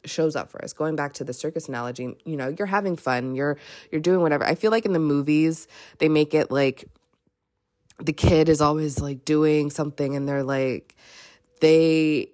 shows 0.05 0.35
up 0.35 0.51
for 0.51 0.63
us. 0.63 0.73
Going 0.73 0.95
back 0.95 1.13
to 1.13 1.23
the 1.23 1.33
circus 1.33 1.67
analogy 1.67 2.15
you 2.25 2.37
know 2.37 2.53
you're 2.57 2.67
having 2.67 2.95
fun 2.95 3.35
you're 3.35 3.57
you're 3.91 4.01
doing 4.01 4.21
whatever. 4.21 4.45
I 4.45 4.55
feel 4.55 4.71
like 4.71 4.85
in 4.85 4.93
the 4.93 4.99
movies 4.99 5.67
they 5.97 6.09
make 6.09 6.33
it 6.33 6.51
like 6.51 6.85
the 7.99 8.13
kid 8.13 8.49
is 8.49 8.61
always 8.61 8.99
like 8.99 9.25
doing 9.25 9.69
something 9.69 10.15
and 10.15 10.27
they're 10.27 10.43
like 10.43 10.95
they 11.61 12.29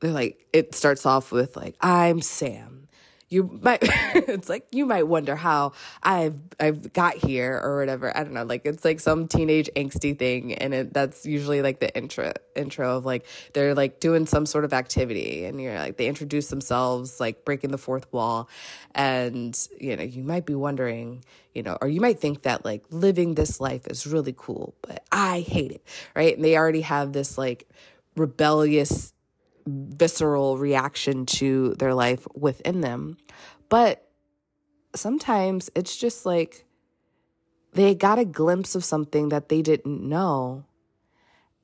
they're 0.00 0.12
like 0.12 0.46
it 0.52 0.74
starts 0.74 1.04
off 1.04 1.30
with 1.30 1.56
like 1.56 1.76
i'm 1.80 2.22
sam 2.22 2.88
you 3.30 3.60
might 3.62 3.78
it's 3.82 4.48
like 4.48 4.66
you 4.72 4.84
might 4.84 5.06
wonder 5.06 5.36
how 5.36 5.72
I've 6.02 6.34
I've 6.58 6.92
got 6.92 7.14
here 7.14 7.58
or 7.62 7.78
whatever. 7.78 8.14
I 8.14 8.24
don't 8.24 8.34
know. 8.34 8.44
Like 8.44 8.66
it's 8.66 8.84
like 8.84 9.00
some 9.00 9.28
teenage 9.28 9.70
angsty 9.76 10.18
thing 10.18 10.54
and 10.54 10.74
it 10.74 10.92
that's 10.92 11.24
usually 11.24 11.62
like 11.62 11.78
the 11.78 11.96
intro 11.96 12.32
intro 12.56 12.96
of 12.96 13.06
like 13.06 13.26
they're 13.54 13.74
like 13.74 14.00
doing 14.00 14.26
some 14.26 14.46
sort 14.46 14.64
of 14.64 14.72
activity 14.72 15.44
and 15.44 15.60
you're 15.60 15.78
like 15.78 15.96
they 15.96 16.08
introduce 16.08 16.48
themselves 16.48 17.20
like 17.20 17.44
breaking 17.44 17.70
the 17.70 17.78
fourth 17.78 18.12
wall 18.12 18.48
and 18.94 19.56
you 19.80 19.96
know, 19.96 20.02
you 20.02 20.24
might 20.24 20.44
be 20.44 20.56
wondering, 20.56 21.24
you 21.54 21.62
know, 21.62 21.78
or 21.80 21.88
you 21.88 22.00
might 22.00 22.18
think 22.18 22.42
that 22.42 22.64
like 22.64 22.84
living 22.90 23.34
this 23.34 23.60
life 23.60 23.86
is 23.86 24.08
really 24.08 24.34
cool, 24.36 24.74
but 24.82 25.04
I 25.12 25.40
hate 25.40 25.70
it, 25.70 25.84
right? 26.16 26.34
And 26.34 26.44
they 26.44 26.56
already 26.56 26.80
have 26.80 27.12
this 27.12 27.38
like 27.38 27.68
rebellious 28.16 29.12
visceral 29.70 30.58
reaction 30.58 31.26
to 31.26 31.74
their 31.74 31.94
life 31.94 32.26
within 32.34 32.80
them. 32.80 33.16
But 33.68 34.08
sometimes 34.94 35.70
it's 35.74 35.96
just 35.96 36.26
like 36.26 36.64
they 37.72 37.94
got 37.94 38.18
a 38.18 38.24
glimpse 38.24 38.74
of 38.74 38.84
something 38.84 39.28
that 39.28 39.48
they 39.48 39.62
didn't 39.62 40.02
know 40.02 40.64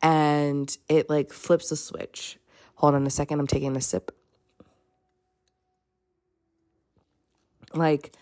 and 0.02 0.76
it 0.88 1.10
like 1.10 1.32
flips 1.32 1.72
a 1.72 1.76
switch. 1.76 2.38
Hold 2.76 2.94
on 2.94 3.06
a 3.06 3.10
second, 3.10 3.40
I'm 3.40 3.46
taking 3.46 3.76
a 3.76 3.80
sip. 3.80 4.12
Like 7.74 8.14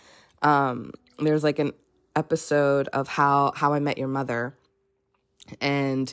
um 0.43 0.93
there's 1.19 1.45
like 1.45 1.59
an 1.59 1.73
episode 2.17 2.89
of 2.89 3.09
how 3.09 3.53
how 3.55 3.75
I 3.75 3.81
met 3.81 3.99
your 3.99 4.09
mother 4.09 4.57
and 5.61 6.13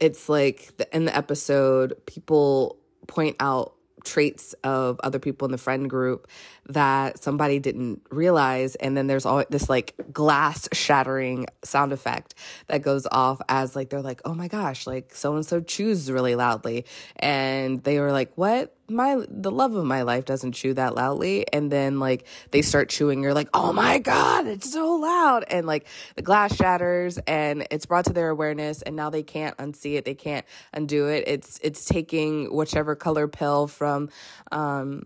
it's 0.00 0.28
like 0.28 0.76
the, 0.76 0.96
in 0.96 1.04
the 1.04 1.16
episode, 1.16 1.94
people 2.06 2.78
point 3.06 3.36
out 3.40 3.74
traits 4.04 4.54
of 4.64 4.98
other 5.02 5.18
people 5.18 5.46
in 5.46 5.52
the 5.52 5.58
friend 5.58 5.90
group 5.90 6.28
that 6.66 7.22
somebody 7.22 7.58
didn't 7.58 8.02
realize. 8.10 8.74
And 8.76 8.96
then 8.96 9.06
there's 9.06 9.26
all 9.26 9.44
this 9.50 9.68
like 9.68 9.94
glass 10.12 10.68
shattering 10.72 11.46
sound 11.62 11.92
effect 11.92 12.34
that 12.68 12.82
goes 12.82 13.06
off 13.10 13.40
as 13.48 13.74
like 13.74 13.90
they're 13.90 14.00
like 14.00 14.20
oh 14.24 14.34
my 14.34 14.48
gosh 14.48 14.86
like 14.86 15.14
so 15.14 15.34
and 15.34 15.44
so 15.44 15.60
chews 15.60 16.10
really 16.10 16.34
loudly. 16.34 16.84
And 17.16 17.82
they 17.82 18.00
were 18.00 18.12
like 18.12 18.32
what 18.36 18.77
my 18.88 19.22
the 19.28 19.50
love 19.50 19.74
of 19.74 19.84
my 19.84 20.02
life 20.02 20.24
doesn't 20.24 20.52
chew 20.52 20.74
that 20.74 20.94
loudly. 20.94 21.46
And 21.52 21.70
then 21.70 22.00
like 22.00 22.26
they 22.50 22.62
start 22.62 22.88
chewing 22.88 23.22
you're 23.22 23.34
like 23.34 23.48
oh 23.54 23.72
my 23.72 23.98
god 23.98 24.46
it's 24.46 24.72
so 24.72 24.96
loud. 24.96 25.44
And 25.48 25.66
like 25.66 25.86
the 26.16 26.22
glass 26.22 26.54
shatters 26.54 27.18
and 27.26 27.66
it's 27.70 27.86
brought 27.86 28.06
to 28.06 28.12
their 28.12 28.30
awareness 28.30 28.82
and 28.82 28.96
now 28.96 29.10
they 29.10 29.22
can't 29.22 29.56
unsee 29.58 29.96
it. 29.96 30.04
They 30.04 30.14
can't 30.14 30.46
undo 30.72 31.08
it. 31.08 31.24
It's 31.26 31.58
it's 31.62 31.84
taking 31.84 32.54
whichever 32.54 32.96
color 32.96 33.28
pill 33.28 33.66
from 33.66 34.08
um 34.52 35.04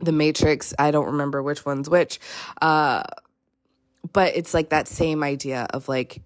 the 0.00 0.12
matrix. 0.12 0.74
I 0.78 0.90
don't 0.90 1.06
remember 1.06 1.42
which 1.42 1.64
one's 1.64 1.88
which. 1.88 2.20
Uh 2.60 3.02
but 4.12 4.36
it's 4.36 4.54
like 4.54 4.70
that 4.70 4.88
same 4.88 5.22
idea 5.22 5.66
of 5.70 5.88
like 5.88 6.22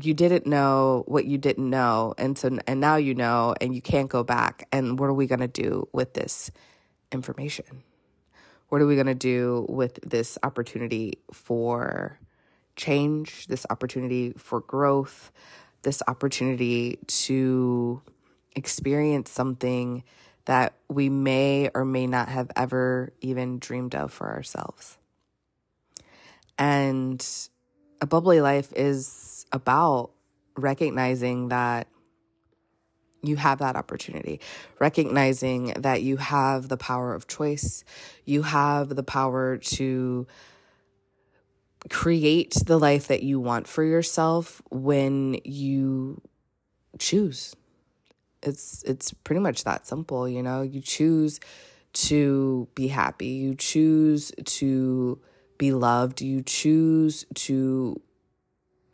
you 0.00 0.14
didn't 0.14 0.46
know 0.46 1.04
what 1.06 1.24
you 1.24 1.38
didn't 1.38 1.68
know 1.68 2.14
and 2.16 2.38
so 2.38 2.58
and 2.66 2.80
now 2.80 2.96
you 2.96 3.14
know 3.14 3.54
and 3.60 3.74
you 3.74 3.82
can't 3.82 4.08
go 4.08 4.22
back 4.22 4.66
and 4.72 4.98
what 4.98 5.06
are 5.06 5.14
we 5.14 5.26
going 5.26 5.40
to 5.40 5.48
do 5.48 5.88
with 5.92 6.14
this 6.14 6.50
information? 7.12 7.82
What 8.68 8.80
are 8.80 8.86
we 8.86 8.94
going 8.94 9.06
to 9.06 9.14
do 9.14 9.66
with 9.68 9.98
this 10.02 10.38
opportunity 10.42 11.18
for 11.32 12.18
change 12.76 13.46
this 13.48 13.66
opportunity 13.68 14.32
for 14.38 14.60
growth 14.60 15.32
this 15.82 16.02
opportunity 16.06 16.98
to 17.06 18.02
experience 18.54 19.30
something 19.30 20.04
that 20.44 20.74
we 20.88 21.08
may 21.08 21.70
or 21.74 21.84
may 21.84 22.06
not 22.06 22.28
have 22.28 22.50
ever 22.54 23.12
even 23.20 23.58
dreamed 23.58 23.94
of 23.94 24.12
for 24.12 24.28
ourselves? 24.28 24.98
And 26.58 27.26
a 28.00 28.06
bubbly 28.06 28.40
life 28.40 28.72
is 28.76 29.39
about 29.52 30.10
recognizing 30.56 31.48
that 31.48 31.88
you 33.22 33.36
have 33.36 33.58
that 33.58 33.76
opportunity, 33.76 34.40
recognizing 34.78 35.74
that 35.78 36.02
you 36.02 36.16
have 36.16 36.68
the 36.68 36.76
power 36.76 37.14
of 37.14 37.26
choice, 37.26 37.84
you 38.24 38.42
have 38.42 38.94
the 38.96 39.02
power 39.02 39.58
to 39.58 40.26
create 41.88 42.54
the 42.66 42.78
life 42.78 43.08
that 43.08 43.22
you 43.22 43.40
want 43.40 43.66
for 43.66 43.84
yourself 43.84 44.62
when 44.70 45.38
you 45.44 46.20
choose. 46.98 47.54
It's 48.42 48.82
it's 48.84 49.12
pretty 49.12 49.40
much 49.40 49.64
that 49.64 49.86
simple, 49.86 50.28
you 50.28 50.42
know. 50.42 50.62
You 50.62 50.80
choose 50.80 51.40
to 51.92 52.68
be 52.74 52.88
happy, 52.88 53.26
you 53.26 53.54
choose 53.54 54.32
to 54.44 55.20
be 55.58 55.72
loved, 55.72 56.22
you 56.22 56.42
choose 56.42 57.26
to 57.34 58.00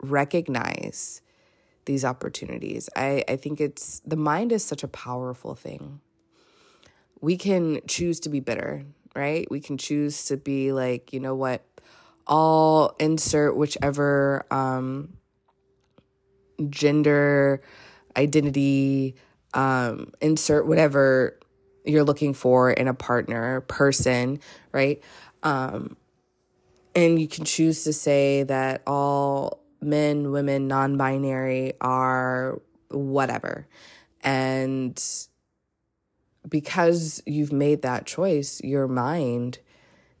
recognize 0.01 1.21
these 1.85 2.05
opportunities. 2.05 2.89
I, 2.95 3.23
I 3.27 3.35
think 3.37 3.59
it's 3.59 4.01
the 4.05 4.15
mind 4.15 4.51
is 4.51 4.63
such 4.63 4.83
a 4.83 4.87
powerful 4.87 5.55
thing. 5.55 6.01
We 7.21 7.37
can 7.37 7.81
choose 7.87 8.19
to 8.21 8.29
be 8.29 8.39
bitter, 8.39 8.83
right? 9.15 9.49
We 9.49 9.59
can 9.59 9.77
choose 9.77 10.25
to 10.25 10.37
be 10.37 10.71
like, 10.71 11.13
you 11.13 11.19
know 11.19 11.33
what, 11.33 11.63
I'll 12.27 12.95
insert 12.99 13.55
whichever 13.55 14.45
um, 14.51 15.13
gender 16.69 17.61
identity, 18.15 19.15
um, 19.53 20.11
insert 20.21 20.67
whatever 20.67 21.39
you're 21.85 22.03
looking 22.03 22.33
for 22.33 22.69
in 22.71 22.87
a 22.87 22.93
partner, 22.93 23.61
person, 23.61 24.39
right? 24.71 25.01
Um, 25.41 25.95
and 26.93 27.19
you 27.19 27.27
can 27.27 27.45
choose 27.45 27.83
to 27.85 27.93
say 27.93 28.43
that 28.43 28.81
all 28.85 29.63
men, 29.81 30.31
women, 30.31 30.67
non 30.67 30.97
binary 30.97 31.73
are 31.81 32.61
whatever. 32.89 33.67
And 34.21 35.01
because 36.47 37.21
you've 37.25 37.51
made 37.51 37.81
that 37.81 38.05
choice, 38.05 38.61
your 38.63 38.87
mind 38.87 39.59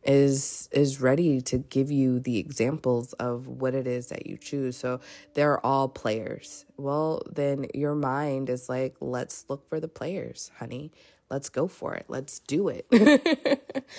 is 0.03 0.69
is 0.71 1.01
ready 1.01 1.41
to 1.41 1.57
give 1.57 1.91
you 1.91 2.19
the 2.19 2.37
examples 2.37 3.11
of 3.13 3.47
what 3.47 3.75
it 3.75 3.85
is 3.85 4.07
that 4.07 4.25
you 4.25 4.37
choose. 4.37 4.77
So 4.77 5.01
they're 5.33 5.63
all 5.65 5.89
players. 5.89 6.65
Well, 6.77 7.21
then 7.29 7.67
your 7.73 7.93
mind 7.95 8.49
is 8.49 8.69
like, 8.69 8.95
let's 9.01 9.45
look 9.49 9.67
for 9.67 9.79
the 9.79 9.89
players, 9.89 10.51
honey. 10.57 10.91
Let's 11.29 11.49
go 11.49 11.67
for 11.67 11.93
it. 11.93 12.05
Let's 12.07 12.39
do 12.39 12.69
it. 12.69 12.87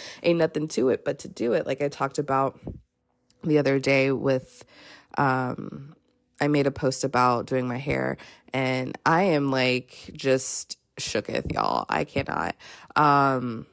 Ain't 0.23 0.39
nothing 0.39 0.67
to 0.69 0.89
it 0.89 1.05
but 1.05 1.19
to 1.21 1.29
do 1.29 1.53
it. 1.53 1.67
Like 1.67 1.83
I 1.83 1.89
talked 1.89 2.19
about 2.19 2.59
the 3.43 3.59
other 3.59 3.79
day 3.79 4.11
with 4.11 4.65
um, 5.17 5.95
I 6.41 6.49
made 6.49 6.67
a 6.67 6.71
post 6.71 7.05
about 7.05 7.47
doing 7.47 7.67
my 7.67 7.79
hair, 7.79 8.17
and 8.53 8.97
I 9.07 9.25
am 9.25 9.51
like 9.51 10.11
just 10.13 10.79
shooketh, 11.01 11.53
y'all. 11.53 11.87
I 11.89 12.05
cannot. 12.05 12.57
Um, 12.97 13.67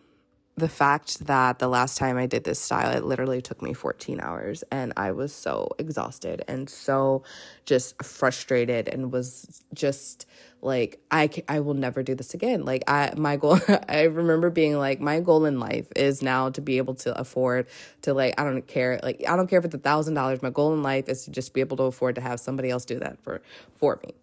the 0.58 0.70
fact 0.70 1.26
that 1.28 1.60
the 1.60 1.68
last 1.68 1.98
time 1.98 2.18
I 2.18 2.28
did 2.28 2.46
this 2.46 2.60
style, 2.60 2.96
it 2.96 3.04
literally 3.04 3.42
took 3.42 3.62
me 3.62 3.74
14 3.74 4.22
hours 4.22 4.64
and 4.72 4.94
I 4.96 5.12
was 5.12 5.34
so 5.34 5.70
exhausted 5.78 6.44
and 6.48 6.70
so 6.70 7.24
just 7.66 8.02
frustrated 8.02 8.88
and 8.88 9.12
was 9.12 9.62
just 9.74 10.26
like 10.62 11.00
I 11.12 11.30
I 11.50 11.60
will 11.60 11.74
never 11.74 12.04
do 12.04 12.16
this 12.16 12.34
again. 12.34 12.64
Like 12.64 12.84
I 12.88 13.14
my 13.18 13.36
goal 13.36 13.60
I 13.90 14.04
remember 14.04 14.50
being 14.50 14.78
like 14.78 15.02
my 15.02 15.20
goal 15.20 15.44
in 15.44 15.60
life 15.60 15.88
is 15.96 16.22
now 16.22 16.50
to 16.52 16.62
be 16.62 16.78
able 16.78 16.96
to 16.96 17.20
afford 17.20 17.68
to 18.04 18.14
like 18.14 18.40
I 18.40 18.46
don't 18.46 18.66
care 18.66 19.00
like 19.04 19.24
I 19.28 19.36
don't 19.36 19.48
care 19.48 19.60
if 19.60 19.66
it's 19.66 19.76
a 19.76 19.80
thousand 19.80 20.14
dollars. 20.14 20.42
My 20.42 20.52
goal 20.52 20.74
in 20.74 20.82
life 20.82 21.10
is 21.10 21.26
to 21.26 21.32
just 21.32 21.54
be 21.54 21.60
able 21.60 21.76
to 21.78 21.84
afford 21.84 22.16
to 22.16 22.22
have 22.22 22.40
somebody 22.40 22.70
else 22.70 22.86
do 22.86 22.98
that 23.00 23.22
for 23.22 23.42
for 23.76 24.00
me. 24.06 24.14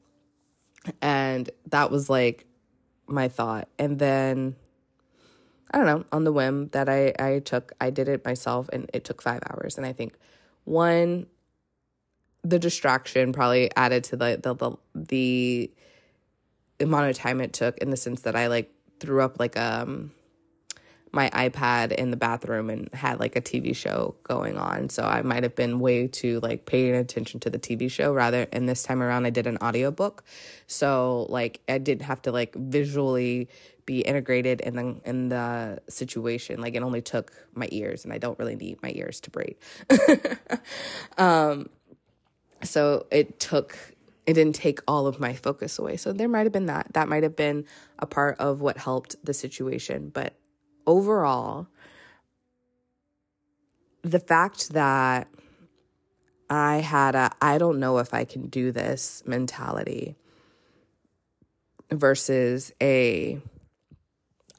And 1.03 1.51
that 1.69 1.91
was 1.91 2.09
like 2.09 2.47
my 3.07 3.29
thought. 3.29 3.69
And 3.79 3.99
then 3.99 4.57
I 5.73 5.79
don't 5.79 5.87
know, 5.87 6.05
on 6.13 6.25
the 6.25 6.33
whim 6.33 6.69
that 6.69 6.89
I 6.89 7.15
I 7.19 7.39
took, 7.41 7.73
I 7.81 7.91
did 7.91 8.09
it 8.09 8.25
myself 8.25 8.69
and 8.73 8.91
it 8.93 9.05
took 9.05 9.23
5 9.23 9.41
hours 9.51 9.79
and 9.79 9.87
I 9.87 9.93
think 9.93 10.19
one 10.65 11.27
the 12.45 12.59
distraction 12.59 13.33
probably 13.33 13.75
added 13.77 14.05
to 14.05 14.17
the 14.17 14.39
the 14.43 14.55
the, 14.55 14.77
the 14.95 15.71
amount 16.85 17.11
of 17.11 17.17
time 17.17 17.41
it 17.41 17.53
took 17.53 17.79
in 17.79 17.91
the 17.91 17.97
sense 17.97 18.23
that 18.23 18.37
I 18.37 18.49
like 18.49 18.73
threw 19.01 19.21
up 19.23 19.39
like 19.39 19.57
um 19.57 20.13
my 21.13 21.29
iPad 21.31 21.93
in 21.93 22.11
the 22.11 22.17
bathroom 22.17 22.71
and 22.71 22.89
had 22.95 23.21
like 23.21 23.37
a 23.37 23.41
TV 23.43 23.77
show 23.77 24.15
going 24.23 24.57
on. 24.57 24.89
So 24.89 25.03
I 25.03 25.21
might 25.21 25.43
have 25.43 25.55
been 25.55 25.79
way 25.79 26.09
too 26.09 26.41
like 26.41 26.65
paying 26.65 26.95
attention 26.95 27.39
to 27.41 27.51
the 27.51 27.59
TV 27.59 27.91
show 27.91 28.15
rather 28.15 28.47
and 28.51 28.67
this 28.67 28.83
time 28.83 29.03
around 29.03 29.27
I 29.27 29.31
did 29.31 29.47
an 29.47 29.59
audiobook. 29.59 30.25
So 30.67 31.27
like 31.29 31.61
I 31.69 31.77
didn't 31.79 32.03
have 32.03 32.23
to 32.23 32.33
like 32.33 32.55
visually 32.55 33.49
be 33.85 34.01
integrated 34.01 34.61
in 34.61 34.77
the 34.77 35.01
in 35.05 35.29
the 35.29 35.81
situation. 35.89 36.61
Like 36.61 36.75
it 36.75 36.83
only 36.83 37.03
took 37.03 37.33
my 37.55 37.69
ears 37.71 38.05
and 38.05 38.13
I 38.13 38.19
don't 38.19 38.39
really 38.39 38.57
need 38.57 38.83
my 38.83 38.93
ears 38.95 39.21
to 39.21 39.31
breathe. 39.31 39.57
um 41.19 41.69
so 42.63 43.07
it 43.11 43.41
took 43.41 43.77
it 44.27 44.35
didn't 44.35 44.55
take 44.55 44.81
all 44.87 45.07
of 45.07 45.19
my 45.19 45.35
focus 45.35 45.79
away. 45.79 45.97
So 45.97 46.13
there 46.13 46.29
might 46.29 46.45
have 46.45 46.53
been 46.53 46.67
that. 46.67 46.93
That 46.93 47.09
might 47.09 47.25
have 47.25 47.35
been 47.35 47.65
a 47.99 48.07
part 48.07 48.39
of 48.39 48.61
what 48.61 48.77
helped 48.77 49.17
the 49.25 49.35
situation. 49.35 50.11
But 50.11 50.35
overall, 50.87 51.67
the 54.03 54.21
fact 54.21 54.71
that 54.71 55.29
I 56.49 56.77
had 56.77 57.15
a 57.15 57.31
I 57.41 57.59
don't 57.59 57.81
know 57.81 57.99
if 57.99 58.15
I 58.15 58.25
can 58.25 58.49
do 58.49 58.73
this 58.73 59.23
mentality 59.27 60.17
versus 61.91 62.73
a 62.81 63.41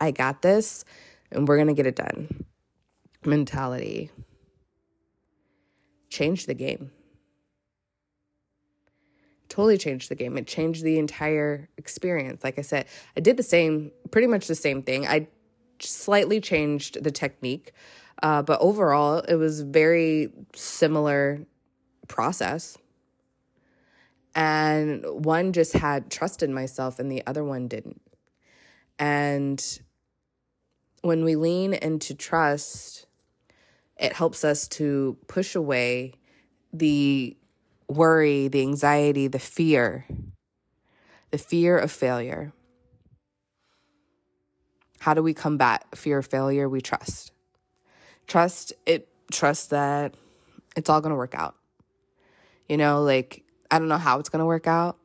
I 0.04 0.12
got 0.12 0.42
this 0.42 0.86
and 1.32 1.48
we're 1.48 1.58
going 1.58 1.68
to 1.68 1.74
get 1.74 1.88
it 1.88 1.96
done 1.96 2.46
mentality 3.26 4.12
changed 6.10 6.48
the 6.48 6.54
game. 6.54 6.92
Totally 9.50 9.78
changed 9.78 10.10
the 10.10 10.16
game. 10.16 10.38
It 10.38 10.48
changed 10.48 10.84
the 10.84 11.00
entire 11.00 11.70
experience. 11.78 12.44
Like 12.44 12.60
I 12.60 12.62
said, 12.62 12.86
I 13.16 13.20
did 13.20 13.38
the 13.38 13.44
same, 13.44 13.92
pretty 14.12 14.28
much 14.28 14.48
the 14.48 14.56
same 14.56 14.84
thing. 14.84 15.08
I 15.08 15.28
slightly 15.80 16.40
changed 16.40 17.04
the 17.04 17.12
technique, 17.12 17.72
uh, 18.22 18.42
but 18.42 18.60
overall, 18.62 19.20
it 19.20 19.36
was 19.36 19.62
very 19.62 20.32
similar 20.56 21.46
process. 22.08 22.78
And 24.36 25.06
one 25.06 25.54
just 25.54 25.74
had 25.74 26.10
trust 26.10 26.42
in 26.42 26.54
myself, 26.54 27.00
and 27.00 27.12
the 27.12 27.24
other 27.28 27.44
one 27.44 27.68
didn't. 27.68 28.02
And 28.98 29.64
when 31.04 31.26
we 31.26 31.36
lean 31.36 31.74
into 31.74 32.16
trust, 32.16 33.06
it 34.00 34.14
helps 34.14 34.44
us 34.44 34.68
to 34.70 35.18
push 35.28 35.54
away 35.54 36.14
the 36.72 37.38
worry, 37.90 38.48
the 38.48 38.62
anxiety, 38.62 39.28
the 39.28 39.38
fear, 39.38 40.08
the 41.30 41.38
fear 41.38 41.78
of 41.78 41.92
failure. 41.92 42.54
How 45.00 45.14
do 45.14 45.22
we 45.22 45.34
combat 45.34 45.86
fear 45.94 46.20
of 46.20 46.26
failure? 46.26 46.70
We 46.70 46.80
trust. 46.80 47.34
Trust 48.26 48.72
it 48.86 49.10
trust 49.30 49.72
that 49.72 50.16
it's 50.78 50.90
all 50.90 51.02
going 51.02 51.12
to 51.12 51.18
work 51.18 51.36
out. 51.36 51.56
You 52.70 52.78
know, 52.78 53.04
like 53.04 53.44
I 53.70 53.78
don't 53.78 53.90
know 53.90 53.98
how 53.98 54.20
it's 54.20 54.30
going 54.30 54.40
to 54.40 54.46
work 54.46 54.68
out. 54.68 54.98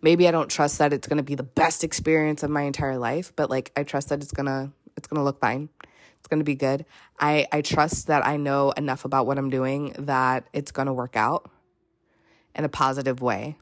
Maybe 0.00 0.26
I 0.26 0.30
don't 0.30 0.48
trust 0.48 0.78
that 0.78 0.94
it's 0.94 1.06
going 1.06 1.18
to 1.18 1.22
be 1.22 1.34
the 1.34 1.42
best 1.42 1.84
experience 1.84 2.42
of 2.42 2.48
my 2.48 2.62
entire 2.62 2.96
life, 2.96 3.34
but 3.36 3.50
like 3.50 3.70
I 3.76 3.82
trust 3.82 4.08
that 4.08 4.22
it's 4.22 4.32
going 4.32 4.46
to 4.46 4.72
it's 5.00 5.08
going 5.08 5.18
to 5.18 5.24
look 5.24 5.40
fine. 5.40 5.70
It's 6.18 6.28
going 6.28 6.40
to 6.40 6.44
be 6.44 6.54
good. 6.54 6.84
I 7.18 7.46
I 7.50 7.62
trust 7.62 8.08
that 8.08 8.26
I 8.26 8.36
know 8.36 8.72
enough 8.72 9.06
about 9.06 9.26
what 9.26 9.38
I'm 9.38 9.48
doing 9.48 9.94
that 9.98 10.46
it's 10.52 10.70
going 10.70 10.86
to 10.86 10.92
work 10.92 11.16
out 11.16 11.50
in 12.54 12.64
a 12.64 12.68
positive 12.68 13.22
way. 13.22 13.56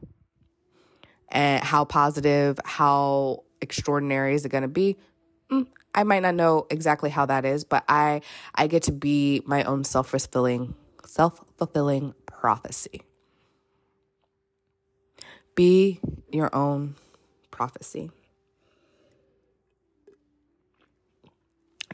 And 1.29 1.63
how 1.63 1.85
positive, 1.85 2.59
how 2.65 3.43
extraordinary 3.61 4.35
is 4.35 4.43
it 4.45 4.49
going 4.49 4.63
to 4.63 4.67
be? 4.67 4.97
Mm, 5.49 5.67
I 5.95 6.03
might 6.03 6.21
not 6.21 6.35
know 6.35 6.67
exactly 6.69 7.09
how 7.09 7.25
that 7.27 7.45
is, 7.45 7.63
but 7.63 7.85
I 7.87 8.21
I 8.53 8.67
get 8.67 8.83
to 8.83 8.91
be 8.91 9.41
my 9.45 9.63
own 9.63 9.85
self-fulfilling 9.85 10.75
self-fulfilling 11.05 12.13
prophecy. 12.25 13.03
Be 15.55 16.01
your 16.31 16.53
own 16.53 16.95
prophecy. 17.51 18.11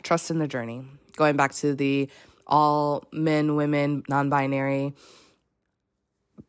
Trust 0.05 0.31
in 0.31 0.39
the 0.39 0.47
journey. 0.47 0.85
Going 1.17 1.35
back 1.35 1.51
to 1.55 1.75
the 1.75 2.09
all 2.47 3.03
men, 3.11 3.55
women, 3.55 4.03
non 4.07 4.29
binary 4.29 4.93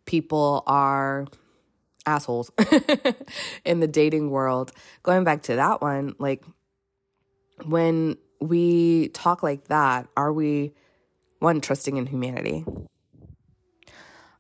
people 0.05 0.63
are 0.67 1.27
assholes 2.07 2.51
in 3.65 3.81
the 3.81 3.87
dating 3.89 4.31
world. 4.31 4.73
Going 5.03 5.25
back 5.25 5.43
to 5.45 5.57
that 5.57 5.83
one, 5.83 6.15
like 6.19 6.45
when 7.65 8.17
we 8.41 9.09
talk 9.09 9.43
like 9.43 9.69
that, 9.69 10.07
are 10.17 10.33
we 10.33 10.75
one 11.41 11.61
trusting 11.61 11.97
in 11.97 12.07
humanity? 12.07 12.65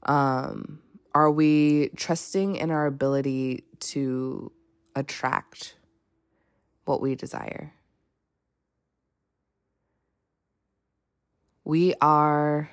Um, 0.04 0.80
are 1.14 1.30
we 1.30 1.88
trusting 1.96 2.56
in 2.56 2.70
our 2.70 2.86
ability 2.86 3.64
to 3.80 4.52
attract 4.94 5.74
what 6.84 7.00
we 7.00 7.14
desire? 7.14 7.72
We 11.66 11.94
are 12.00 12.70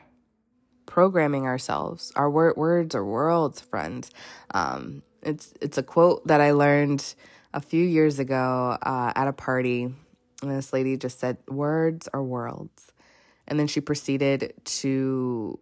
programming 0.86 1.48
ourselves. 1.48 2.14
Our 2.16 2.30
wor- 2.30 2.54
words 2.56 2.94
are 2.94 3.04
worlds, 3.04 3.60
friends. 3.60 4.12
Um, 4.54 5.02
it's 5.24 5.52
it's 5.60 5.80
a 5.80 5.84
quote 5.84 6.28
that 6.28 6.42
I 6.42 6.52
learned 6.52 7.16
a 7.56 7.60
few 7.60 7.84
years 7.84 8.20
ago 8.20 8.78
uh, 8.80 9.12
at 9.16 9.28
a 9.28 9.34
party, 9.34 9.86
and 10.44 10.52
this 10.52 10.72
lady 10.72 10.96
just 10.96 11.20
said, 11.20 11.38
"Words 11.50 12.08
are 12.14 12.22
worlds," 12.22 12.94
and 13.48 13.60
then 13.60 13.66
she 13.66 13.82
proceeded 13.82 14.54
to 14.82 15.60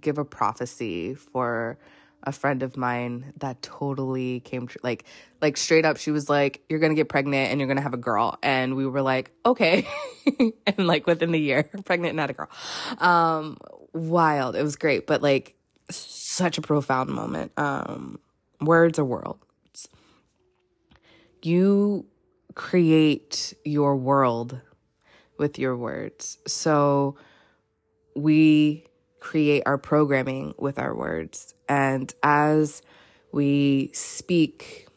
give 0.00 0.18
a 0.18 0.24
prophecy 0.24 1.14
for 1.14 1.78
a 2.22 2.32
friend 2.32 2.62
of 2.62 2.76
mine 2.76 3.32
that 3.38 3.62
totally 3.62 4.40
came. 4.40 4.68
Like, 4.82 5.04
like 5.40 5.56
straight 5.56 5.84
up, 5.84 5.96
she 5.96 6.10
was 6.10 6.28
like, 6.28 6.62
"You're 6.68 6.78
gonna 6.78 6.94
get 6.94 7.08
pregnant 7.08 7.50
and 7.50 7.60
you're 7.60 7.68
gonna 7.68 7.80
have 7.80 7.94
a 7.94 7.98
girl," 7.98 8.38
and 8.42 8.76
we 8.76 8.86
were 8.86 9.02
like, 9.02 9.30
"Okay," 9.44 9.86
and 10.66 10.86
like 10.86 11.06
within 11.06 11.32
the 11.32 11.40
year, 11.40 11.62
pregnant 11.84 12.10
and 12.10 12.20
had 12.20 12.30
a 12.30 12.34
girl. 12.34 12.48
Um, 12.98 13.58
wild. 13.92 14.56
It 14.56 14.62
was 14.62 14.76
great, 14.76 15.06
but 15.06 15.22
like 15.22 15.54
such 15.90 16.58
a 16.58 16.62
profound 16.62 17.10
moment. 17.10 17.52
Um, 17.56 18.20
words 18.60 18.98
are 18.98 19.04
worlds. 19.04 19.88
You 21.42 22.06
create 22.54 23.54
your 23.64 23.96
world 23.96 24.60
with 25.38 25.58
your 25.58 25.76
words. 25.76 26.38
So 26.46 27.16
we 28.14 28.84
create 29.20 29.62
our 29.66 29.78
programming 29.78 30.54
with 30.58 30.78
our 30.78 30.94
words. 30.94 31.54
And 31.70 32.12
as 32.24 32.82
we 33.30 33.92
speak, 33.94 34.88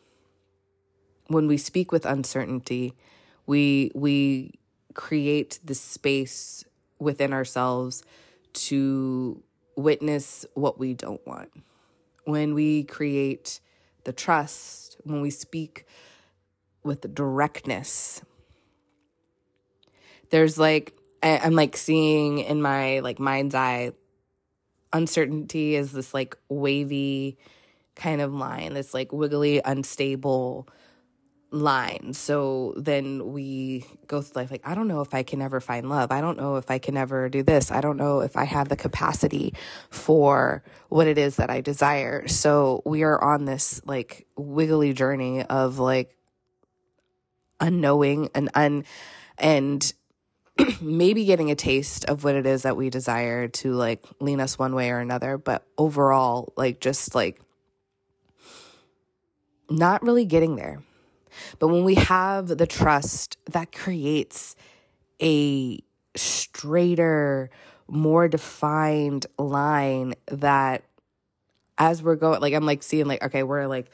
when 1.28 1.48
we 1.48 1.58
speak 1.58 1.92
with 1.92 2.04
uncertainty, 2.04 2.96
we 3.46 3.92
we 3.94 4.56
create 4.96 5.60
the 5.64 5.76
space 5.76 6.66
within 6.98 7.32
ourselves 7.32 8.04
to 8.54 9.44
witness 9.76 10.48
what 10.56 10.80
we 10.80 10.96
don't 10.96 11.26
want. 11.28 11.52
When 12.26 12.56
we 12.56 12.86
create 12.86 13.60
the 14.04 14.14
trust, 14.14 14.98
when 15.04 15.22
we 15.22 15.30
speak 15.30 15.86
with 16.84 17.14
directness, 17.14 18.24
there's 20.32 20.58
like 20.58 20.98
I'm 21.22 21.54
like 21.54 21.78
seeing 21.78 22.40
in 22.40 22.64
my 22.64 22.98
like 23.02 23.20
mind's 23.20 23.54
eye 23.54 23.92
uncertainty 24.94 25.76
is 25.76 25.92
this 25.92 26.14
like 26.14 26.38
wavy 26.50 27.38
kind 27.96 28.22
of 28.22 28.34
line, 28.34 28.74
this 28.74 28.94
like 28.94 29.12
wiggly, 29.12 29.62
unstable 29.64 30.68
line. 31.54 32.14
So 32.14 32.74
then 32.78 33.32
we 33.32 33.86
go 34.08 34.22
through 34.22 34.42
life 34.42 34.52
like, 34.52 34.68
I 34.68 34.74
don't 34.74 34.88
know 34.88 35.02
if 35.02 35.14
I 35.14 35.22
can 35.24 35.42
ever 35.42 35.60
find 35.60 35.88
love. 35.88 36.12
I 36.12 36.20
don't 36.20 36.38
know 36.38 36.56
if 36.56 36.72
I 36.72 36.80
can 36.80 36.98
ever 36.98 37.30
do 37.30 37.44
this. 37.44 37.72
I 37.72 37.80
don't 37.80 37.98
know 37.98 38.22
if 38.22 38.36
I 38.36 38.46
have 38.46 38.70
the 38.70 38.76
capacity 38.76 39.54
for 39.90 40.64
what 40.90 41.08
it 41.08 41.18
is 41.18 41.36
that 41.36 41.52
I 41.52 41.62
desire. 41.62 42.28
So 42.28 42.82
we 42.86 43.04
are 43.04 43.22
on 43.24 43.46
this 43.46 43.82
like 43.86 44.26
wiggly 44.36 44.94
journey 44.94 45.44
of 45.44 45.78
like 45.78 46.18
unknowing 47.60 48.30
and 48.34 48.50
un 48.56 48.84
and 49.38 49.94
maybe 50.82 51.26
getting 51.26 51.52
a 51.52 51.56
taste 51.56 52.06
of 52.06 52.24
what 52.24 52.36
it 52.36 52.46
is 52.46 52.64
that 52.64 52.78
we 52.78 52.90
desire 52.90 53.48
to 53.48 53.74
like 53.74 54.06
lean 54.20 54.40
us 54.40 54.60
one 54.60 54.76
way 54.76 54.92
or 54.92 55.00
another, 55.00 55.38
but 55.38 55.66
overall 55.78 56.54
like 56.56 56.80
just 56.80 57.16
like 57.16 57.40
not 59.70 60.04
really 60.04 60.26
getting 60.26 60.56
there. 60.56 60.84
But 61.60 61.70
when 61.70 61.84
we 61.84 61.96
have 61.96 62.48
the 62.48 62.68
trust, 62.68 63.38
that 63.52 63.72
creates 63.72 64.56
a 65.22 65.80
straighter, 66.16 67.50
more 67.88 68.28
defined 68.28 69.26
line 69.38 70.14
that 70.28 70.84
as 71.78 72.04
we're 72.04 72.16
going, 72.16 72.40
like, 72.40 72.54
I'm 72.54 72.66
like 72.66 72.84
seeing, 72.84 73.08
like, 73.08 73.24
okay, 73.24 73.44
we're 73.44 73.66
like 73.68 73.90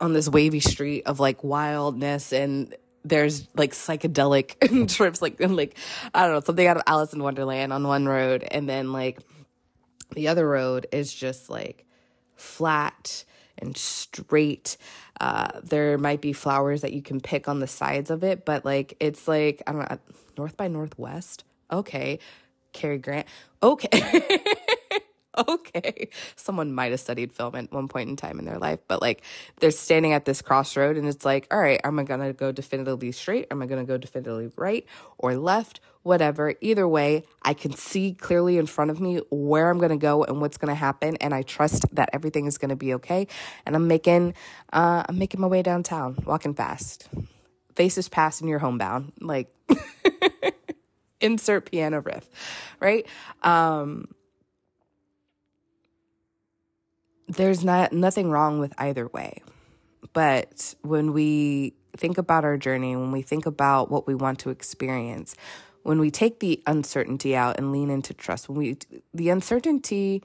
on 0.00 0.12
this 0.12 0.28
wavy 0.28 0.60
street 0.60 1.04
of 1.06 1.18
like 1.18 1.42
wildness 1.42 2.32
and 2.32 2.74
there's 3.08 3.46
like 3.54 3.72
psychedelic 3.72 4.88
trips, 4.94 5.22
like, 5.22 5.40
like, 5.40 5.78
I 6.14 6.24
don't 6.24 6.34
know, 6.34 6.40
something 6.40 6.66
out 6.66 6.76
of 6.76 6.82
Alice 6.86 7.12
in 7.12 7.22
Wonderland 7.22 7.72
on 7.72 7.86
one 7.86 8.06
road. 8.06 8.46
And 8.50 8.68
then 8.68 8.92
like 8.92 9.20
the 10.14 10.28
other 10.28 10.46
road 10.48 10.86
is 10.92 11.12
just 11.12 11.50
like 11.50 11.84
flat 12.34 13.24
and 13.58 13.76
straight. 13.76 14.76
Uh, 15.20 15.60
there 15.62 15.98
might 15.98 16.20
be 16.20 16.32
flowers 16.32 16.82
that 16.82 16.92
you 16.92 17.02
can 17.02 17.20
pick 17.20 17.48
on 17.48 17.60
the 17.60 17.66
sides 17.66 18.10
of 18.10 18.22
it, 18.22 18.44
but 18.44 18.64
like 18.64 18.96
it's 19.00 19.26
like 19.26 19.62
I 19.66 19.72
don't 19.72 19.90
know, 19.90 19.98
North 20.36 20.56
by 20.56 20.68
Northwest. 20.68 21.44
Okay, 21.72 22.18
Cary 22.72 22.98
Grant. 22.98 23.26
Okay. 23.62 24.42
okay. 25.48 26.08
Someone 26.36 26.72
might 26.72 26.90
have 26.90 27.00
studied 27.00 27.32
film 27.32 27.54
at 27.54 27.72
one 27.72 27.88
point 27.88 28.08
in 28.08 28.16
time 28.16 28.38
in 28.38 28.44
their 28.44 28.58
life, 28.58 28.80
but 28.88 29.00
like 29.00 29.22
they're 29.60 29.70
standing 29.70 30.12
at 30.12 30.24
this 30.24 30.42
crossroad 30.42 30.96
and 30.96 31.06
it's 31.06 31.24
like, 31.24 31.46
all 31.50 31.58
right, 31.58 31.80
am 31.84 31.98
I 31.98 32.04
going 32.04 32.20
to 32.20 32.32
go 32.32 32.52
definitively 32.52 33.12
straight? 33.12 33.46
Am 33.50 33.62
I 33.62 33.66
going 33.66 33.84
to 33.84 33.86
go 33.86 33.98
definitively 33.98 34.50
right 34.56 34.86
or 35.18 35.36
left? 35.36 35.80
whatever. 36.06 36.54
Either 36.60 36.86
way, 36.86 37.24
I 37.42 37.52
can 37.52 37.72
see 37.72 38.14
clearly 38.14 38.58
in 38.58 38.66
front 38.66 38.92
of 38.92 39.00
me 39.00 39.20
where 39.30 39.68
I'm 39.68 39.78
going 39.78 39.90
to 39.90 39.96
go 39.96 40.22
and 40.22 40.40
what's 40.40 40.56
going 40.56 40.68
to 40.68 40.74
happen. 40.76 41.16
And 41.16 41.34
I 41.34 41.42
trust 41.42 41.84
that 41.96 42.10
everything 42.12 42.46
is 42.46 42.58
going 42.58 42.68
to 42.68 42.76
be 42.76 42.94
okay. 42.94 43.26
And 43.66 43.74
I'm 43.74 43.88
making, 43.88 44.34
uh, 44.72 45.02
I'm 45.08 45.18
making 45.18 45.40
my 45.40 45.48
way 45.48 45.62
downtown, 45.62 46.16
walking 46.24 46.54
fast. 46.54 47.08
Faces 47.74 48.08
pass 48.08 48.40
and 48.40 48.48
you're 48.48 48.60
homebound. 48.60 49.14
Like, 49.20 49.52
insert 51.20 51.70
piano 51.70 52.00
riff, 52.00 52.28
right? 52.80 53.04
Um, 53.42 54.06
there's 57.28 57.64
not 57.64 57.92
nothing 57.92 58.30
wrong 58.30 58.58
with 58.58 58.72
either 58.78 59.08
way. 59.08 59.42
But 60.12 60.74
when 60.82 61.12
we 61.12 61.74
think 61.96 62.18
about 62.18 62.44
our 62.44 62.56
journey, 62.56 62.96
when 62.96 63.12
we 63.12 63.22
think 63.22 63.46
about 63.46 63.90
what 63.90 64.06
we 64.06 64.14
want 64.14 64.38
to 64.40 64.50
experience, 64.50 65.34
when 65.82 65.98
we 65.98 66.10
take 66.10 66.40
the 66.40 66.62
uncertainty 66.66 67.36
out 67.36 67.58
and 67.58 67.72
lean 67.72 67.90
into 67.90 68.14
trust, 68.14 68.48
when 68.48 68.58
we 68.58 68.78
the 69.14 69.30
uncertainty 69.30 70.22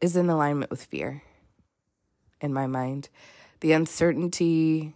is 0.00 0.16
in 0.16 0.30
alignment 0.30 0.70
with 0.70 0.84
fear 0.84 1.22
in 2.40 2.52
my 2.52 2.66
mind. 2.66 3.08
The 3.60 3.72
uncertainty 3.72 4.94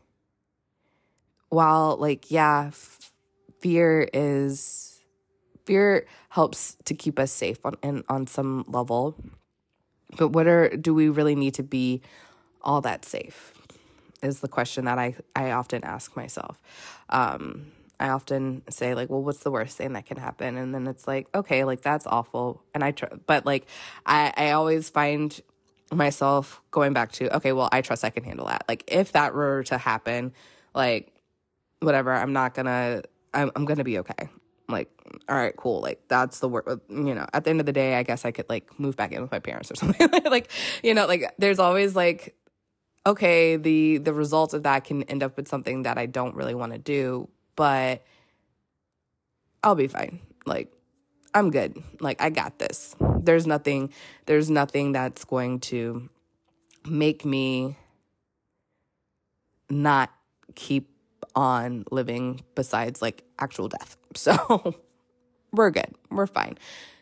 while 1.48 1.96
like 1.96 2.30
yeah, 2.30 2.70
fear 3.60 4.08
is 4.12 5.00
fear 5.64 6.06
helps 6.28 6.76
to 6.84 6.94
keep 6.94 7.18
us 7.18 7.32
safe 7.32 7.58
on 7.64 7.76
and 7.82 8.04
on 8.08 8.26
some 8.26 8.64
level. 8.68 9.16
But 10.16 10.28
what 10.28 10.46
are 10.46 10.68
do 10.68 10.94
we 10.94 11.08
really 11.08 11.34
need 11.34 11.54
to 11.54 11.62
be 11.62 12.00
all 12.62 12.80
that 12.82 13.04
safe? 13.04 13.52
Is 14.22 14.40
the 14.40 14.48
question 14.48 14.84
that 14.84 14.98
I 14.98 15.16
I 15.34 15.50
often 15.52 15.84
ask 15.84 16.16
myself. 16.16 16.60
Um, 17.08 17.72
I 17.98 18.08
often 18.08 18.62
say 18.68 18.94
like, 18.94 19.10
well, 19.10 19.22
what's 19.22 19.40
the 19.40 19.50
worst 19.50 19.76
thing 19.76 19.92
that 19.92 20.06
can 20.06 20.16
happen? 20.16 20.56
And 20.56 20.74
then 20.74 20.86
it's 20.88 21.06
like, 21.06 21.28
okay, 21.34 21.64
like 21.64 21.82
that's 21.82 22.06
awful. 22.06 22.62
And 22.74 22.82
I 22.82 22.90
try, 22.90 23.08
but 23.26 23.46
like, 23.46 23.66
I 24.04 24.32
I 24.36 24.50
always 24.52 24.90
find 24.90 25.40
myself 25.92 26.60
going 26.70 26.92
back 26.94 27.12
to, 27.12 27.36
okay, 27.36 27.52
well, 27.52 27.68
I 27.70 27.80
trust 27.80 28.04
I 28.04 28.10
can 28.10 28.24
handle 28.24 28.46
that. 28.46 28.64
Like, 28.68 28.84
if 28.88 29.12
that 29.12 29.34
were 29.34 29.62
to 29.64 29.78
happen, 29.78 30.32
like, 30.74 31.12
whatever, 31.80 32.12
I'm 32.12 32.32
not 32.32 32.54
gonna 32.54 33.02
I'm, 33.34 33.50
I'm 33.54 33.64
gonna 33.64 33.84
be 33.84 33.98
okay. 33.98 34.28
Like, 34.72 34.88
all 35.28 35.36
right, 35.36 35.54
cool. 35.56 35.80
Like 35.80 36.02
that's 36.08 36.40
the 36.40 36.48
work 36.48 36.66
You 36.88 37.14
know, 37.14 37.26
at 37.32 37.44
the 37.44 37.50
end 37.50 37.60
of 37.60 37.66
the 37.66 37.72
day, 37.72 37.94
I 37.96 38.02
guess 38.02 38.24
I 38.24 38.30
could 38.30 38.48
like 38.48 38.78
move 38.78 38.96
back 38.96 39.12
in 39.12 39.22
with 39.22 39.30
my 39.30 39.38
parents 39.38 39.70
or 39.70 39.74
something. 39.76 40.08
like, 40.24 40.50
you 40.82 40.94
know, 40.94 41.06
like 41.06 41.32
there's 41.38 41.58
always 41.58 41.94
like, 41.94 42.34
okay, 43.06 43.56
the 43.56 43.98
the 43.98 44.12
results 44.12 44.54
of 44.54 44.64
that 44.64 44.84
can 44.84 45.02
end 45.04 45.22
up 45.22 45.36
with 45.36 45.48
something 45.48 45.82
that 45.82 45.98
I 45.98 46.06
don't 46.06 46.34
really 46.34 46.54
want 46.54 46.72
to 46.72 46.78
do, 46.78 47.28
but 47.56 48.02
I'll 49.62 49.74
be 49.74 49.88
fine. 49.88 50.20
Like, 50.46 50.72
I'm 51.34 51.50
good. 51.50 51.82
Like 52.00 52.20
I 52.20 52.30
got 52.30 52.58
this. 52.58 52.96
There's 53.20 53.46
nothing. 53.46 53.92
There's 54.26 54.50
nothing 54.50 54.92
that's 54.92 55.24
going 55.24 55.60
to 55.60 56.08
make 56.84 57.24
me 57.24 57.76
not 59.70 60.10
keep 60.54 60.91
on 61.34 61.84
living 61.90 62.42
besides 62.54 63.02
like 63.02 63.24
actual 63.38 63.68
death. 63.68 63.96
So 64.14 64.74
we're 65.52 65.70
good. 65.70 65.94
We're 66.10 66.26
fine. 66.26 66.58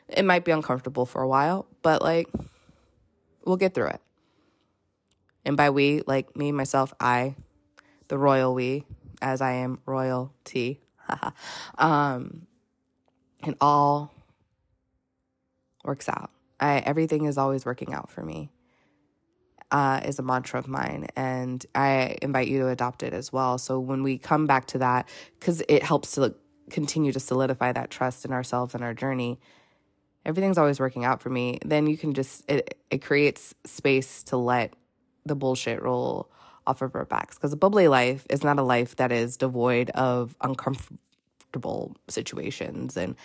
It 0.09 0.25
might 0.25 0.45
be 0.45 0.53
uncomfortable 0.53 1.07
for 1.07 1.23
a 1.23 1.29
while, 1.29 1.66
but 1.83 2.03
like 2.03 2.29
we'll 3.45 3.57
get 3.57 3.75
through 3.75 3.88
it. 3.88 4.01
And 5.45 5.57
by 5.57 5.71
we, 5.71 6.03
like 6.07 6.37
me, 6.37 6.53
myself, 6.53 6.93
I, 7.01 7.35
the 8.09 8.16
royal 8.16 8.55
we, 8.55 8.85
as 9.21 9.40
I 9.40 9.53
am 9.55 9.81
royalty. 9.87 10.81
um, 11.79 12.47
and 13.43 13.57
all 13.61 14.12
works 15.85 16.09
out. 16.09 16.31
I 16.61 16.79
everything 16.79 17.25
is 17.25 17.38
always 17.38 17.64
working 17.64 17.93
out 17.93 18.11
for 18.11 18.23
me 18.23 18.51
uh, 19.71 20.01
is 20.05 20.19
a 20.19 20.23
mantra 20.23 20.59
of 20.59 20.69
mine, 20.69 21.07
and 21.17 21.65
I 21.75 22.19
invite 22.23 22.49
you 22.49 22.61
to 22.61 22.69
adopt 22.69 23.03
it 23.03 23.13
as 23.13 23.33
well. 23.33 23.59
So 23.59 23.79
when 23.79 24.03
we 24.03 24.19
come 24.19 24.47
back 24.47 24.67
to 24.67 24.79
that, 24.79 25.09
because 25.39 25.63
it 25.69 25.83
helps 25.83 26.13
to 26.13 26.35
continue 26.71 27.13
to 27.13 27.21
solidify 27.21 27.73
that 27.73 27.91
trust 27.91 28.25
in 28.25 28.33
ourselves 28.33 28.75
and 28.75 28.83
our 28.83 28.95
journey, 28.95 29.39
everything's 30.25 30.59
always 30.59 30.81
working 30.81 31.05
out 31.05 31.21
for 31.21 31.31
me. 31.31 31.59
Then 31.65 31.87
you 31.87 31.97
can 31.97 32.15
just 32.15 32.45
it 32.49 32.79
it 32.91 33.03
creates 33.03 33.55
space 33.65 34.23
to 34.25 34.37
let 34.37 34.75
the 35.25 35.35
bullshit 35.35 35.83
roll 35.83 36.31
off 36.67 36.83
of 36.83 36.95
our 36.95 37.05
backs 37.05 37.37
because 37.37 37.53
a 37.53 37.57
bubbly 37.57 37.89
life 37.89 38.27
is 38.31 38.45
not 38.45 38.59
a 38.59 38.63
life 38.63 38.97
that 38.97 39.13
is 39.13 39.37
devoid 39.37 39.91
of 39.91 40.37
uncomfortable 40.41 41.97
situations 42.09 42.97
and 42.97 43.17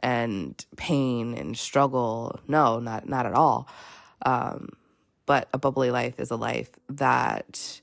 and 0.00 0.64
pain 0.76 1.34
and 1.34 1.56
struggle. 1.56 2.40
No, 2.48 2.78
not 2.80 3.08
not 3.08 3.26
at 3.26 3.34
all. 3.34 3.68
Um, 4.24 4.68
but 5.26 5.48
a 5.52 5.58
bubbly 5.58 5.90
life 5.90 6.18
is 6.18 6.30
a 6.30 6.36
life 6.36 6.70
that 6.88 7.80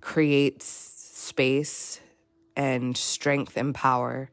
creates 0.00 0.66
space 0.66 2.00
and 2.56 2.96
strength 2.96 3.56
and 3.56 3.74
power 3.74 4.30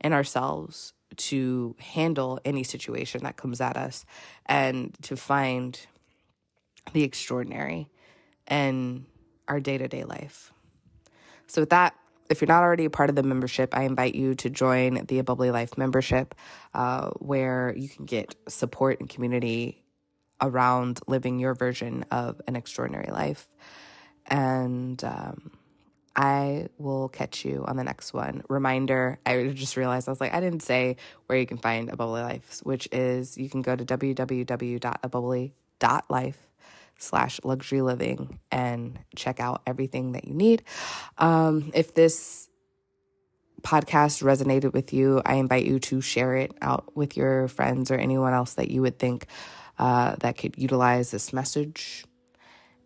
in 0.00 0.12
ourselves 0.12 0.92
to 1.16 1.76
handle 1.78 2.40
any 2.44 2.64
situation 2.64 3.22
that 3.22 3.36
comes 3.36 3.60
at 3.60 3.76
us 3.76 4.04
and 4.46 4.94
to 5.02 5.16
find 5.16 5.86
the 6.92 7.02
extraordinary 7.02 7.88
in 8.50 9.06
our 9.48 9.60
day 9.60 9.78
to 9.78 9.88
day 9.88 10.04
life. 10.04 10.52
So, 11.46 11.62
with 11.62 11.70
that, 11.70 11.94
if 12.30 12.40
you're 12.40 12.48
not 12.48 12.62
already 12.62 12.86
a 12.86 12.90
part 12.90 13.10
of 13.10 13.16
the 13.16 13.22
membership, 13.22 13.76
I 13.76 13.82
invite 13.82 14.14
you 14.14 14.34
to 14.36 14.50
join 14.50 15.04
the 15.06 15.18
A 15.18 15.24
Bubbly 15.24 15.50
Life 15.50 15.76
membership, 15.76 16.34
uh, 16.72 17.10
where 17.18 17.74
you 17.76 17.88
can 17.88 18.06
get 18.06 18.34
support 18.48 18.98
and 19.00 19.08
community 19.08 19.83
around 20.40 21.00
living 21.06 21.38
your 21.38 21.54
version 21.54 22.04
of 22.10 22.40
an 22.46 22.56
extraordinary 22.56 23.10
life. 23.10 23.48
And 24.26 25.02
um, 25.04 25.52
I 26.16 26.68
will 26.78 27.08
catch 27.08 27.44
you 27.44 27.64
on 27.66 27.76
the 27.76 27.84
next 27.84 28.14
one. 28.14 28.42
Reminder 28.48 29.18
I 29.26 29.48
just 29.48 29.76
realized 29.76 30.08
I 30.08 30.12
was 30.12 30.20
like, 30.20 30.34
I 30.34 30.40
didn't 30.40 30.62
say 30.62 30.96
where 31.26 31.38
you 31.38 31.46
can 31.46 31.58
find 31.58 31.90
a 31.90 31.96
bubbly 31.96 32.22
life, 32.22 32.60
which 32.62 32.88
is 32.92 33.36
you 33.36 33.50
can 33.50 33.62
go 33.62 33.74
to 33.74 33.84
www.abubbly.life 33.84 36.38
slash 36.98 37.40
luxury 37.42 37.82
living 37.82 38.38
and 38.52 38.98
check 39.16 39.40
out 39.40 39.62
everything 39.66 40.12
that 40.12 40.26
you 40.26 40.34
need. 40.34 40.62
Um, 41.18 41.72
if 41.74 41.94
this 41.94 42.48
podcast 43.62 44.22
resonated 44.22 44.72
with 44.72 44.92
you, 44.92 45.20
I 45.24 45.34
invite 45.34 45.64
you 45.64 45.80
to 45.80 46.00
share 46.00 46.36
it 46.36 46.52
out 46.62 46.96
with 46.96 47.16
your 47.16 47.48
friends 47.48 47.90
or 47.90 47.96
anyone 47.96 48.32
else 48.32 48.54
that 48.54 48.70
you 48.70 48.82
would 48.82 48.98
think 48.98 49.26
uh, 49.78 50.16
that 50.20 50.38
could 50.38 50.56
utilize 50.58 51.10
this 51.10 51.32
message. 51.32 52.04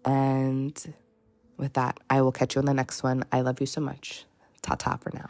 And 0.04 0.94
with 1.56 1.74
that, 1.74 2.00
I 2.08 2.22
will 2.22 2.32
catch 2.32 2.54
you 2.54 2.60
on 2.60 2.66
the 2.66 2.74
next 2.74 3.02
one. 3.02 3.24
I 3.32 3.40
love 3.40 3.60
you 3.60 3.66
so 3.66 3.80
much. 3.80 4.24
Ta 4.62 4.74
ta 4.74 4.96
for 4.96 5.10
now. 5.14 5.28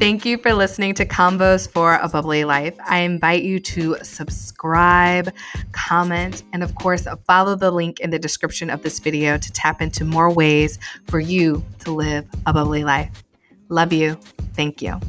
Thank 0.00 0.24
you 0.24 0.38
for 0.38 0.54
listening 0.54 0.94
to 0.94 1.04
Convos 1.04 1.70
for 1.70 1.96
a 1.96 2.08
Bubbly 2.08 2.44
Life. 2.44 2.74
I 2.86 3.00
invite 3.00 3.42
you 3.42 3.60
to 3.60 3.98
subscribe, 4.02 5.30
comment, 5.72 6.42
and 6.54 6.62
of 6.62 6.74
course, 6.76 7.06
follow 7.26 7.54
the 7.54 7.70
link 7.70 8.00
in 8.00 8.08
the 8.08 8.18
description 8.18 8.70
of 8.70 8.82
this 8.82 8.98
video 8.98 9.36
to 9.36 9.52
tap 9.52 9.82
into 9.82 10.06
more 10.06 10.32
ways 10.32 10.78
for 11.08 11.20
you 11.20 11.62
to 11.80 11.90
live 11.90 12.26
a 12.46 12.52
bubbly 12.54 12.82
life. 12.82 13.22
Love 13.70 13.92
you. 13.92 14.16
Thank 14.54 14.82
you. 14.82 15.00